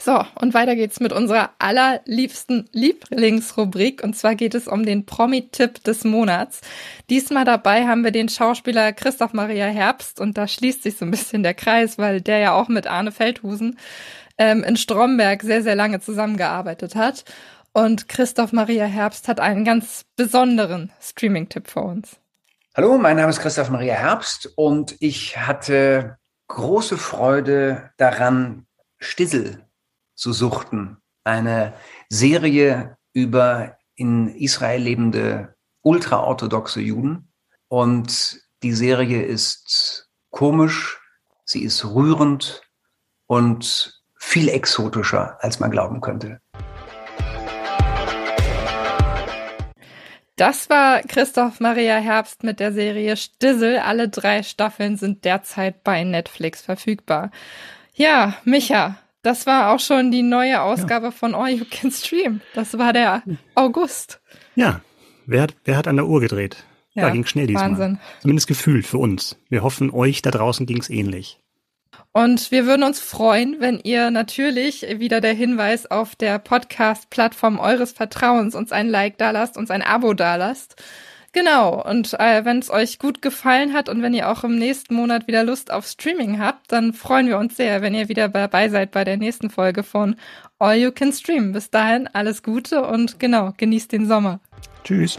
[0.00, 4.02] So, und weiter geht's mit unserer allerliebsten Lieblingsrubrik.
[4.02, 6.60] Und zwar geht es um den Promi-Tipp des Monats.
[7.08, 10.20] Diesmal dabei haben wir den Schauspieler Christoph Maria Herbst.
[10.20, 13.12] Und da schließt sich so ein bisschen der Kreis, weil der ja auch mit Arne
[13.12, 13.78] Feldhusen
[14.38, 17.24] ähm, in Stromberg sehr, sehr lange zusammengearbeitet hat.
[17.74, 22.18] Und Christoph Maria Herbst hat einen ganz besonderen Streaming-Tipp für uns.
[22.74, 26.18] Hallo, mein Name ist Christoph Maria Herbst und ich hatte
[26.48, 28.66] große Freude daran,
[28.98, 29.66] Stissel
[30.14, 30.98] zu suchten.
[31.24, 31.72] Eine
[32.10, 37.32] Serie über in Israel lebende ultraorthodoxe Juden.
[37.68, 41.00] Und die Serie ist komisch,
[41.44, 42.62] sie ist rührend
[43.26, 46.40] und viel exotischer, als man glauben könnte.
[50.42, 53.78] Das war Christoph Maria Herbst mit der Serie Stissel.
[53.78, 57.30] Alle drei Staffeln sind derzeit bei Netflix verfügbar.
[57.94, 61.10] Ja, Micha, das war auch schon die neue Ausgabe ja.
[61.12, 62.40] von All You Can Stream.
[62.54, 63.22] Das war der
[63.54, 64.20] August.
[64.56, 64.80] Ja,
[65.26, 66.64] wer hat, wer hat an der Uhr gedreht?
[66.94, 67.70] Ja, ja ging schnell diesmal.
[67.70, 68.00] Wahnsinn.
[68.22, 69.38] Zumindest gefühlt für uns.
[69.48, 71.38] Wir hoffen, euch da draußen ging es ähnlich.
[72.12, 77.92] Und wir würden uns freuen, wenn ihr natürlich wieder der Hinweis auf der Podcast-Plattform eures
[77.92, 80.76] Vertrauens uns ein Like da lasst, uns ein Abo da lasst.
[81.32, 84.94] Genau, und äh, wenn es euch gut gefallen hat und wenn ihr auch im nächsten
[84.94, 88.68] Monat wieder Lust auf Streaming habt, dann freuen wir uns sehr, wenn ihr wieder dabei
[88.68, 90.16] seid bei der nächsten Folge von
[90.58, 91.52] All You Can Stream.
[91.52, 94.40] Bis dahin alles Gute und genau, genießt den Sommer.
[94.84, 95.18] Tschüss.